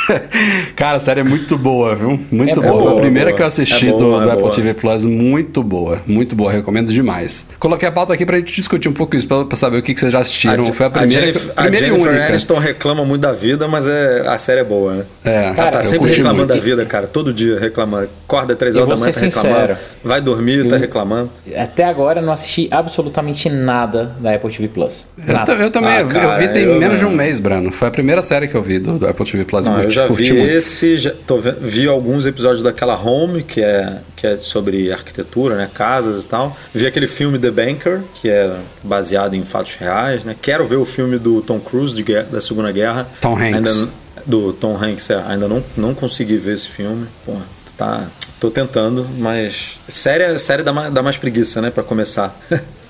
[0.77, 2.21] Cara, a série é muito boa, viu?
[2.31, 2.73] Muito é boa.
[2.73, 2.83] boa.
[2.83, 3.37] Foi a primeira boa.
[3.37, 5.05] que eu assisti é boa, do, do é Apple TV Plus.
[5.05, 6.53] Muito boa, muito boa.
[6.53, 7.47] Recomendo demais.
[7.59, 9.95] Coloquei a pauta aqui pra gente discutir um pouco isso, pra, pra saber o que,
[9.95, 10.65] que vocês já assistiram.
[10.65, 12.27] A, Foi a primeira, a Jennifer, primeira a Jennifer e única.
[12.29, 15.05] Aniston reclama muito da vida, mas é, a série é boa, né?
[15.25, 15.53] É.
[15.57, 16.55] Ela tá sempre reclamando muito.
[16.55, 17.07] da vida, cara.
[17.07, 18.09] Todo dia reclamando.
[18.25, 19.77] Acorda três horas da manhã, tá reclamando.
[20.05, 21.31] Vai dormir, tá reclamando.
[21.57, 25.09] Até agora eu não assisti absolutamente nada da Apple TV Plus.
[25.17, 25.99] Eu, eu, também.
[25.99, 27.71] Ah, cara, eu vi tem eu menos de um mês, Brano.
[27.71, 29.67] Foi a primeira série que eu vi do, do Apple TV Plus.
[29.67, 34.37] Não, já vi esse, já tô, vi alguns episódios daquela Home, que é, que é
[34.39, 35.71] sobre arquitetura, né?
[35.73, 36.57] Casas e tal.
[36.75, 40.35] Vi aquele filme The Banker, que é baseado em fatos reais, né?
[40.41, 43.09] Quero ver o filme do Tom Cruise de da Segunda Guerra.
[43.21, 43.81] Tom Hanks.
[43.81, 43.93] Ainda,
[44.27, 47.07] do Tom Hanks, é, ainda não, não consegui ver esse filme.
[47.25, 47.35] Pô,
[47.77, 48.07] tá.
[48.41, 49.81] Tô tentando, mas.
[49.89, 51.71] Série, série dá mais, dá mais preguiça, né?
[51.71, 52.37] Pra começar.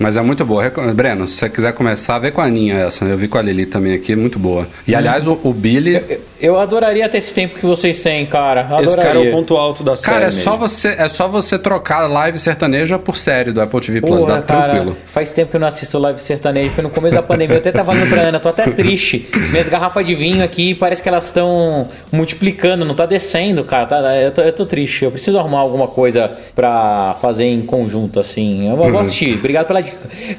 [0.00, 0.64] Mas é muito boa.
[0.94, 3.04] Breno, se você quiser começar, vê com a Aninha essa.
[3.04, 4.66] Eu vi com a Lili também aqui, muito boa.
[4.88, 5.94] E aliás, o, o Billy.
[5.94, 8.62] Eu, eu, adoraria ter esse tempo que vocês têm, cara.
[8.62, 8.84] Adoraria.
[8.86, 10.14] Esse cara é o ponto alto da série.
[10.14, 14.00] Cara, é só, você, é só você trocar live sertaneja por série do Apple TV
[14.00, 14.96] Plus, Porra, dá cara, tranquilo.
[15.04, 16.70] Faz tempo que eu não assisto live sertanejo.
[16.70, 17.56] Foi no começo da pandemia.
[17.56, 19.28] Eu até tava falando pra Ana, tô até triste.
[19.50, 23.84] Minhas garrafas de vinho aqui parece que elas estão multiplicando, não tá descendo, cara.
[23.86, 25.04] Tá, eu, tô, eu tô triste.
[25.04, 28.66] Eu preciso arrumar alguma coisa pra fazer em conjunto, assim.
[28.66, 28.98] Eu vou uhum.
[28.98, 29.34] assistir.
[29.34, 29.89] Obrigado pela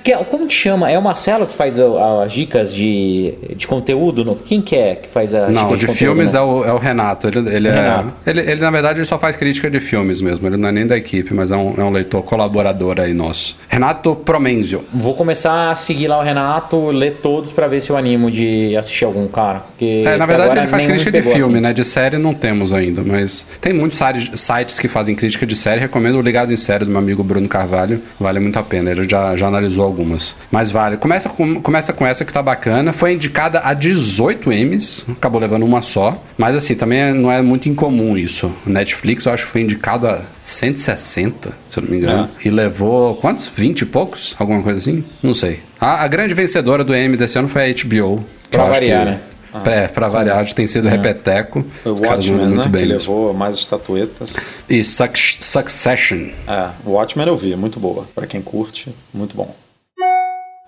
[0.03, 0.89] Que, como que chama?
[0.91, 4.23] É o Marcelo que faz as dicas de, de conteúdo?
[4.23, 6.73] No, quem que é que faz as Não, dicas de, de filmes é o, é
[6.73, 7.27] o Renato.
[7.27, 8.15] Ele, ele, é, Renato.
[8.25, 10.47] Ele, ele, na verdade, ele só faz crítica de filmes mesmo.
[10.47, 13.55] Ele não é nem da equipe, mas é um, é um leitor colaborador aí nosso.
[13.67, 14.83] Renato Promenzio.
[14.93, 18.75] Vou começar a seguir lá o Renato, ler todos para ver se eu animo de
[18.77, 19.59] assistir algum, cara.
[19.59, 21.61] Porque é, na verdade, ele faz crítica de filme, assim.
[21.61, 21.73] né?
[21.73, 23.99] De série não temos ainda, mas tem muitos
[24.35, 25.79] sites que fazem crítica de série.
[25.79, 28.01] Recomendo o Ligado em Série do meu amigo Bruno Carvalho.
[28.19, 28.91] Vale muito a pena.
[28.91, 30.35] Ele já, já analisou algumas.
[30.51, 30.97] Mas vale.
[30.97, 32.93] Começa com, começa com essa que tá bacana.
[32.93, 36.21] Foi indicada a 18 M's, acabou levando uma só.
[36.37, 38.51] Mas assim, também não é muito incomum isso.
[38.65, 42.29] Netflix eu acho que foi indicado a 160, se eu não me engano.
[42.43, 42.47] É.
[42.47, 43.47] E levou quantos?
[43.47, 44.35] 20 e poucos?
[44.39, 45.03] Alguma coisa assim?
[45.21, 45.59] Não sei.
[45.79, 48.25] A, a grande vencedora do M desse ano foi a HBO.
[48.49, 49.19] Pra variar, né?
[49.53, 50.91] Ah, é, pra variar, tem sido é.
[50.91, 51.63] repeteco.
[51.85, 52.67] O Watchmen, né?
[52.67, 54.35] Bem que levou mais estatuetas.
[54.69, 56.29] E Succession.
[56.47, 58.07] É, o Watchmen eu vi, muito boa.
[58.15, 59.53] Para quem curte, muito bom.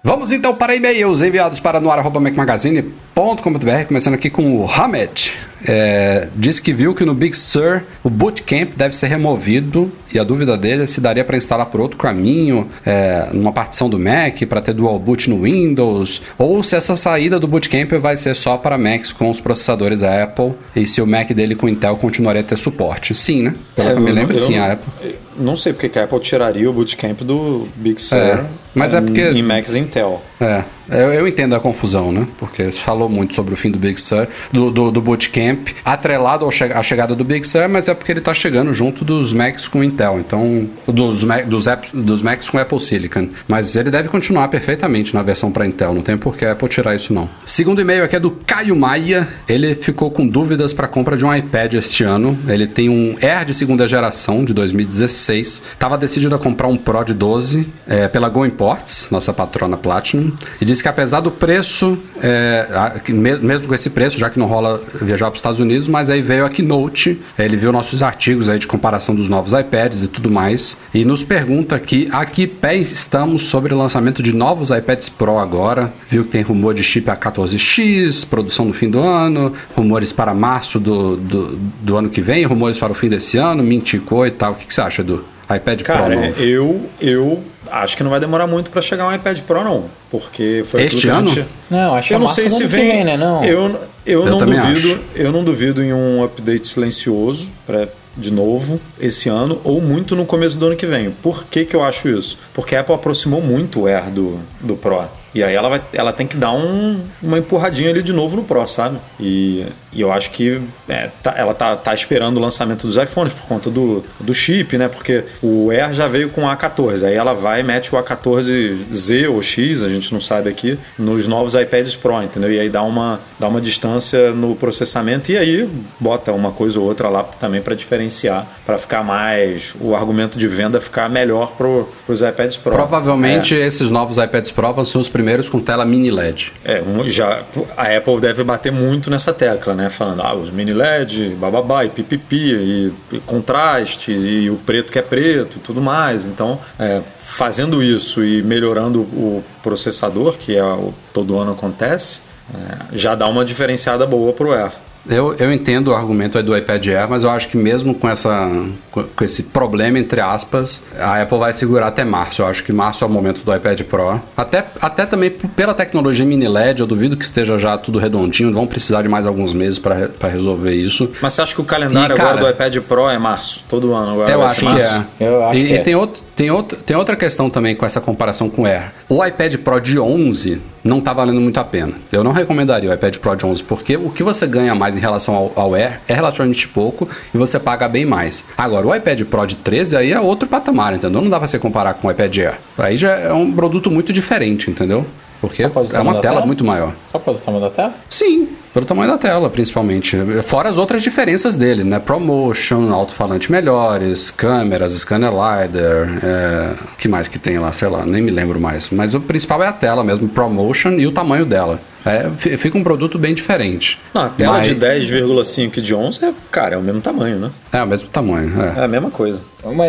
[0.06, 5.32] Vamos então para e-mails enviados para noar.mecmagazine.com.br, começando aqui com o Hamed.
[5.66, 10.26] É, disse que viu que no Big Sur o Bootcamp deve ser removido e a
[10.26, 14.44] dúvida dele é se daria para instalar por outro caminho, é, numa partição do Mac,
[14.44, 18.58] para ter dual boot no Windows, ou se essa saída do Bootcamp vai ser só
[18.58, 22.42] para Macs com os processadores da Apple e se o Mac dele com Intel continuaria
[22.42, 23.16] a ter suporte.
[23.16, 23.56] Sim, né?
[23.74, 25.23] Pelo é, que eu me lembro, sim, a Apple.
[25.38, 29.22] Não sei porque a Apple tiraria o Bootcamp do Big Sur é, mas é porque...
[29.22, 30.22] em Macs Intel.
[30.44, 32.28] É, eu, eu, entendo a confusão, né?
[32.38, 36.46] Porque se falou muito sobre o fim do Big Sur, do, do, do Bootcamp, atrelado
[36.46, 39.82] à chegada do Big Sur, mas é porque ele está chegando junto dos Macs com
[39.84, 43.30] Intel, então dos, dos, dos Macs com Apple Silicon.
[43.48, 46.68] Mas ele deve continuar perfeitamente na versão para Intel, não tem por que a Apple
[46.68, 47.30] tirar isso não.
[47.46, 51.34] Segundo e-mail aqui é do Caio Maia, ele ficou com dúvidas para compra de um
[51.34, 52.38] iPad este ano.
[52.48, 57.04] Ele tem um Air de segunda geração de 2016, estava decidido a comprar um Pro
[57.06, 61.98] de 12 é, pela Go Imports, nossa patrona Platinum e disse que apesar do preço,
[62.22, 62.68] é,
[63.12, 66.22] mesmo com esse preço, já que não rola viajar para os Estados Unidos, mas aí
[66.22, 70.30] veio a Keynote, ele viu nossos artigos aí de comparação dos novos iPads e tudo
[70.30, 75.10] mais, e nos pergunta aqui a que pé estamos sobre o lançamento de novos iPads
[75.10, 80.12] Pro agora, viu que tem rumor de chip A14X, produção no fim do ano, rumores
[80.12, 84.26] para março do, do, do ano que vem, rumores para o fim desse ano, Mintico
[84.26, 86.42] e tal, o que, que você acha, do iPad Cara, Pro novo?
[86.42, 89.86] eu, eu acho que não vai demorar muito para chegar um iPad Pro, não.
[90.10, 91.28] Porque foi este ano?
[91.28, 91.48] Gente...
[91.70, 93.18] Não, acho que eu não sei se vem, vem, né?
[93.18, 93.44] Não.
[93.44, 94.94] Eu, eu, eu não duvido.
[94.94, 95.02] Acho.
[95.16, 100.26] Eu não duvido em um update silencioso para de novo esse ano ou muito no
[100.26, 101.12] começo do ano que vem.
[101.12, 102.38] Por que, que eu acho isso?
[102.54, 105.06] Porque a Apple aproximou muito o Air do, do Pro.
[105.34, 108.44] E aí ela, vai, ela tem que dar um, uma empurradinha ali de novo no
[108.44, 108.98] Pro, sabe?
[109.20, 113.34] E, e eu acho que é, tá, ela tá, tá esperando o lançamento dos iPhones
[113.34, 114.88] por conta do, do chip, né?
[114.88, 117.08] Porque o Air já veio com o A14.
[117.08, 121.26] Aí ela vai e mete o A14Z ou X, a gente não sabe aqui, nos
[121.26, 122.52] novos iPads Pro, entendeu?
[122.52, 125.70] E aí dá uma, dá uma distância no processamento e aí
[126.00, 129.74] bota uma coisa ou outra lá também para diferenciar, para ficar mais.
[129.80, 131.68] o argumento de venda ficar melhor para
[132.08, 132.72] os iPads Pro.
[132.72, 133.66] Provavelmente é.
[133.66, 136.52] esses novos iPads Pro vão ser os primeiros primeiros com tela mini LED.
[136.66, 137.44] É, já
[137.78, 139.90] a Apple deve bater muito nessa tecla, né?
[139.90, 145.00] Falando, ah, os mini LED, bababá, e pipipi, e, e contraste, e o preto que
[145.00, 146.26] é preto e tudo mais.
[146.26, 152.22] Então, é, fazendo isso e melhorando o processador, que é o, todo ano acontece,
[152.54, 154.74] é, já dá uma diferenciada boa pro Air.
[155.10, 158.50] Eu, eu entendo o argumento do iPad Air, mas eu acho que mesmo com, essa,
[158.92, 162.42] com esse problema, entre aspas, a Apple vai segurar até março.
[162.42, 164.22] Eu acho que março é o momento do iPad Pro.
[164.36, 168.54] Até, até também pela tecnologia mini LED, eu duvido que esteja já tudo redondinho.
[168.54, 171.10] Vão precisar de mais alguns meses para resolver isso.
[171.22, 173.64] Mas você acha que o calendário e, cara, agora do iPad Pro é março?
[173.68, 175.04] Todo ano agora eu acho que é.
[175.20, 175.80] Eu acho e, que e é.
[175.80, 178.92] tem outro Tem, outro, tem outra questão também com essa comparação com o Air.
[179.08, 181.94] O iPad Pro de 11 não está valendo muito a pena.
[182.12, 185.00] Eu não recomendaria o iPad Pro de 11, porque o que você ganha mais em
[185.00, 188.46] relação ao, ao Air é relativamente pouco e você paga bem mais.
[188.58, 191.22] Agora, o iPad Pro de 13 aí é outro patamar, entendeu?
[191.22, 192.60] Não dá para você comparar com o iPad Air.
[192.78, 195.06] Aí já é um produto muito diferente, entendeu?
[195.40, 196.94] Porque é uma tela, tela, muito maior.
[197.12, 197.94] Só por causa do tamanho da tela?
[198.10, 200.18] Sim, pelo tamanho da tela, principalmente.
[200.44, 202.00] Fora as outras diferenças dele, né?
[202.00, 206.74] ProMotion, alto-falante melhores, câmeras, scanner LiDAR, é...
[206.98, 207.72] que mais que tem lá?
[207.72, 208.90] Sei lá, nem me lembro mais.
[208.90, 211.80] Mas o principal é a tela mesmo, ProMotion e o tamanho dela.
[212.06, 213.98] É, fica um produto bem diferente.
[214.14, 214.68] Não, a tela Mas...
[214.68, 217.52] de 10,5 e de 11 é, cara, é o mesmo tamanho, né?
[217.72, 218.82] É o mesmo tamanho, é.
[218.82, 219.40] É a mesma coisa.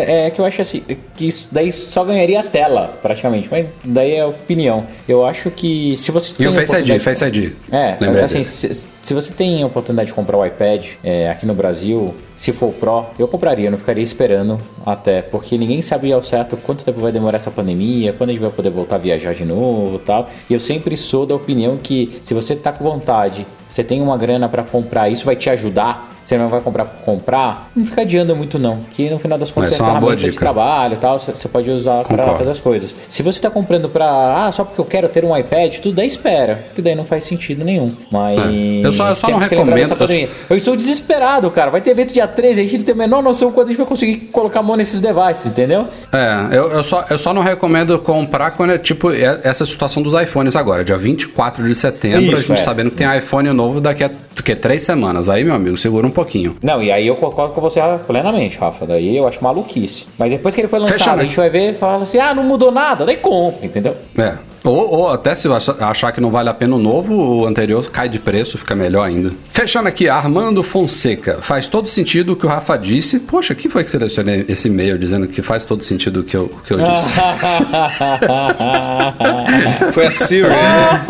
[0.07, 0.81] É que eu acho assim,
[1.15, 3.49] que isso daí só ganharia a tela, praticamente.
[3.51, 4.87] Mas daí é opinião.
[5.07, 6.47] Eu acho que se você tem.
[6.47, 7.51] E o Face ID, Face ID.
[7.69, 11.53] É, assim, se, se, você tem a oportunidade de comprar o iPad é, aqui no
[11.53, 16.21] Brasil, se for Pro, eu compraria, eu não ficaria esperando até, porque ninguém sabe ao
[16.21, 19.33] certo quanto tempo vai demorar essa pandemia, quando a gente vai poder voltar a viajar
[19.33, 20.29] de novo tal.
[20.49, 24.17] E eu sempre sou da opinião que se você tá com vontade, você tem uma
[24.17, 28.01] grana para comprar, isso vai te ajudar você não vai comprar por comprar, não fica
[28.01, 31.19] adiando muito não, que no final das contas é, é ferramenta de trabalho e tal,
[31.19, 32.95] você pode usar para fazer as coisas.
[33.07, 36.07] Se você está comprando para, ah, só porque eu quero ter um iPad, tudo daí
[36.07, 37.93] espera, que daí não faz sentido nenhum.
[38.11, 38.85] Mas é.
[38.85, 39.95] eu só, eu só não recomendo.
[39.99, 40.29] Eu...
[40.49, 40.57] eu...
[40.57, 41.69] estou desesperado, cara.
[41.69, 43.87] Vai ter evento dia 13, a gente tem a menor noção quando a gente vai
[43.87, 45.87] conseguir colocar a mão nesses devices, entendeu?
[46.11, 50.01] É, eu, eu, só, eu só não recomendo comprar quando é tipo é, essa situação
[50.01, 52.63] dos iPhones agora, dia 24 de setembro, Isso, a gente é.
[52.63, 54.09] sabendo que tem iPhone novo daqui a
[54.45, 55.27] que, três semanas.
[55.27, 56.55] Aí, meu amigo, segura um pouquinho.
[56.63, 58.85] Não, e aí eu concordo com você plenamente, Rafa.
[58.85, 60.07] Daí eu acho maluquice.
[60.17, 61.21] Mas depois que ele foi lançado, Fecha, né?
[61.21, 63.95] a gente vai ver e fala assim: ah, não mudou nada, daí compra, entendeu?
[64.17, 64.37] É.
[64.63, 65.47] Ou, ou, até se
[65.79, 69.03] achar que não vale a pena o novo, o anterior cai de preço, fica melhor
[69.03, 69.31] ainda.
[69.51, 71.37] Fechando aqui, Armando Fonseca.
[71.39, 73.19] Faz todo sentido o que o Rafa disse.
[73.19, 76.45] Poxa, quem foi que selecionei esse e-mail dizendo que faz todo sentido o que eu,
[76.45, 77.13] o que eu disse?
[79.93, 81.05] foi a Siri, né?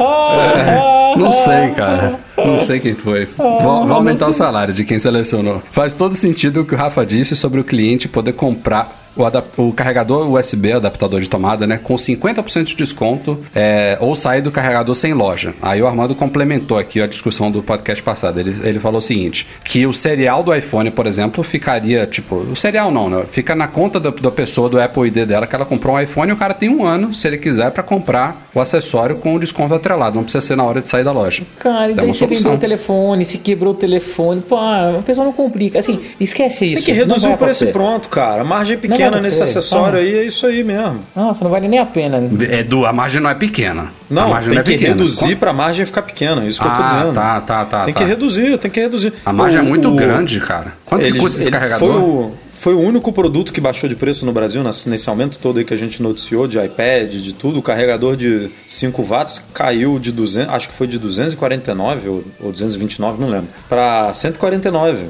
[1.16, 2.20] Não sei, cara.
[2.38, 3.28] Não sei quem foi.
[3.38, 5.62] Vou, vou aumentar o salário de quem selecionou.
[5.72, 9.74] Faz todo sentido o que o Rafa disse sobre o cliente poder comprar o, o,
[9.74, 14.94] carregador USB, adaptador de tomada, né, com 50% de desconto é, ou sair do carregador
[14.96, 15.54] sem loja.
[15.62, 18.40] Aí o Armando complementou aqui a discussão do podcast passado.
[18.40, 22.56] Ele, ele falou o seguinte: que o serial do iPhone, por exemplo, ficaria, tipo, o
[22.56, 23.26] serial não, né?
[23.30, 26.30] Fica na conta da, da pessoa do Apple ID dela que ela comprou um iPhone
[26.30, 29.40] e o cara tem um ano, se ele quiser, para comprar o acessório com o
[29.40, 30.16] desconto atrelado.
[30.16, 31.44] Não precisa ser na hora de sair da loja.
[31.60, 35.34] Cara, e daí você vendeu o telefone, se quebrou o telefone, pô, a pessoa não
[35.34, 35.80] complica.
[35.80, 36.86] Assim, esquece isso.
[36.86, 38.42] Tem que reduzir o preço pronto, cara.
[38.42, 41.00] A margem é pequena pequena nesse acessório aí, é isso aí mesmo.
[41.16, 42.18] Nossa, não vale nem a pena.
[42.52, 43.92] Edu, a margem não é pequena.
[44.10, 44.90] Não, a tem é que pequena.
[44.90, 47.14] reduzir para a margem ficar pequena, isso que ah, eu tô ah, dizendo.
[47.14, 47.84] Tá, tá, tá.
[47.86, 48.00] Tem tá.
[48.00, 49.14] que reduzir, tem que reduzir.
[49.26, 50.74] A margem é o, é muito o, grande, cara.
[50.86, 51.88] Quanto eles, custa esse carregador?
[51.88, 55.58] Foi o, foi o único produto que baixou de preço no Brasil, nesse aumento todo
[55.58, 57.60] aí que a gente noticiou de iPad, de tudo.
[57.60, 62.52] O carregador de 5 watts caiu de 200, acho que foi de 249 ou, ou
[62.52, 65.06] 229, não lembro, para 149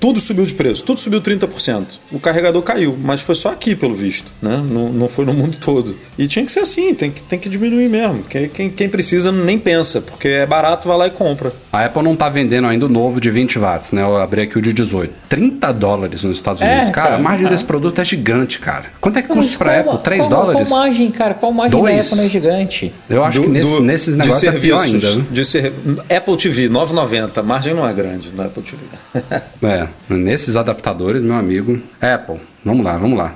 [0.00, 1.98] tudo subiu de preço, tudo subiu 30%.
[2.10, 4.62] O carregador caiu, mas foi só aqui, pelo visto, né?
[4.68, 5.96] Não, não foi no mundo todo.
[6.18, 8.22] E tinha que ser assim, tem que, tem que diminuir mesmo.
[8.24, 11.52] Quem, quem, precisa nem pensa, porque é barato, vai lá e compra.
[11.72, 14.02] A Apple não tá vendendo ainda o novo de 20 watts, né?
[14.02, 15.12] Eu abri aqui o de 18.
[15.28, 16.88] 30 dólares nos Estados é, Unidos.
[16.88, 17.50] É, cara, cara, a margem é.
[17.50, 18.86] desse produto é gigante, cara.
[19.00, 19.98] Quanto é que custa pra Apple?
[19.98, 20.68] 3 qual, dólares?
[20.68, 21.34] Qual margem, cara?
[21.34, 21.94] Qual margem Dois?
[21.94, 22.94] da Apple não é gigante?
[23.10, 25.16] Eu acho do, que nesse, do, nesses negócios é pior ainda.
[25.16, 25.24] Né?
[25.30, 25.72] De ser,
[26.14, 27.38] Apple TV, 9,90.
[27.38, 28.82] A margem não é grande no Apple TV.
[29.66, 31.80] é, nesses adaptadores, meu amigo.
[32.00, 33.34] Apple, vamos lá, vamos lá.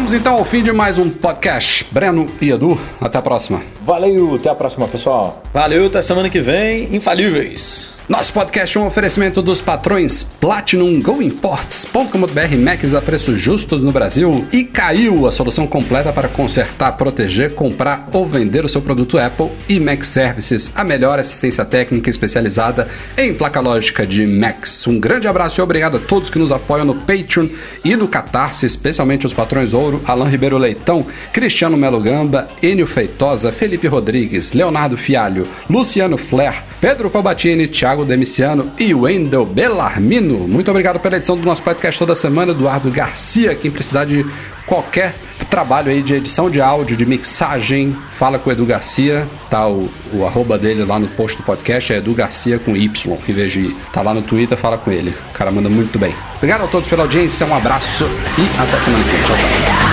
[0.00, 1.86] Chegamos então ao fim de mais um podcast.
[1.90, 3.60] Breno e Edu, até a próxima.
[3.82, 5.42] Valeu, até a próxima, pessoal.
[5.52, 6.94] Valeu, até semana que vem.
[6.96, 8.00] Infalíveis.
[8.10, 14.44] Nosso podcast é um oferecimento dos patrões Platinum GoImports.com.br Macs a preços justos no Brasil
[14.52, 19.52] e caiu a solução completa para consertar, proteger, comprar ou vender o seu produto Apple
[19.68, 24.88] e Mac Services, a melhor assistência técnica especializada em placa lógica de Macs.
[24.88, 27.46] Um grande abraço e obrigado a todos que nos apoiam no Patreon
[27.84, 33.52] e no Catarse, especialmente os patrões Ouro, Alan Ribeiro Leitão, Cristiano Melo Gamba, Enio Feitosa,
[33.52, 40.46] Felipe Rodrigues, Leonardo Fialho, Luciano Flair, Pedro Thiago Thiago Demiciano e Wendel Bellarmino.
[40.46, 43.54] Muito obrigado pela edição do nosso podcast toda semana, Eduardo Garcia.
[43.54, 44.24] Quem precisar de
[44.66, 45.14] qualquer
[45.50, 49.90] trabalho aí de edição de áudio, de mixagem, fala com o Edu Garcia, tá o,
[50.12, 52.88] o arroba dele lá no post do podcast, é Edu Garcia com Y,
[53.28, 55.10] em vez de tá lá no Twitter, fala com ele.
[55.30, 56.14] O cara manda muito bem.
[56.36, 58.04] Obrigado a todos pela audiência, um abraço
[58.38, 59.22] e até semana que vem.
[59.22, 59.89] Tchau, tchau.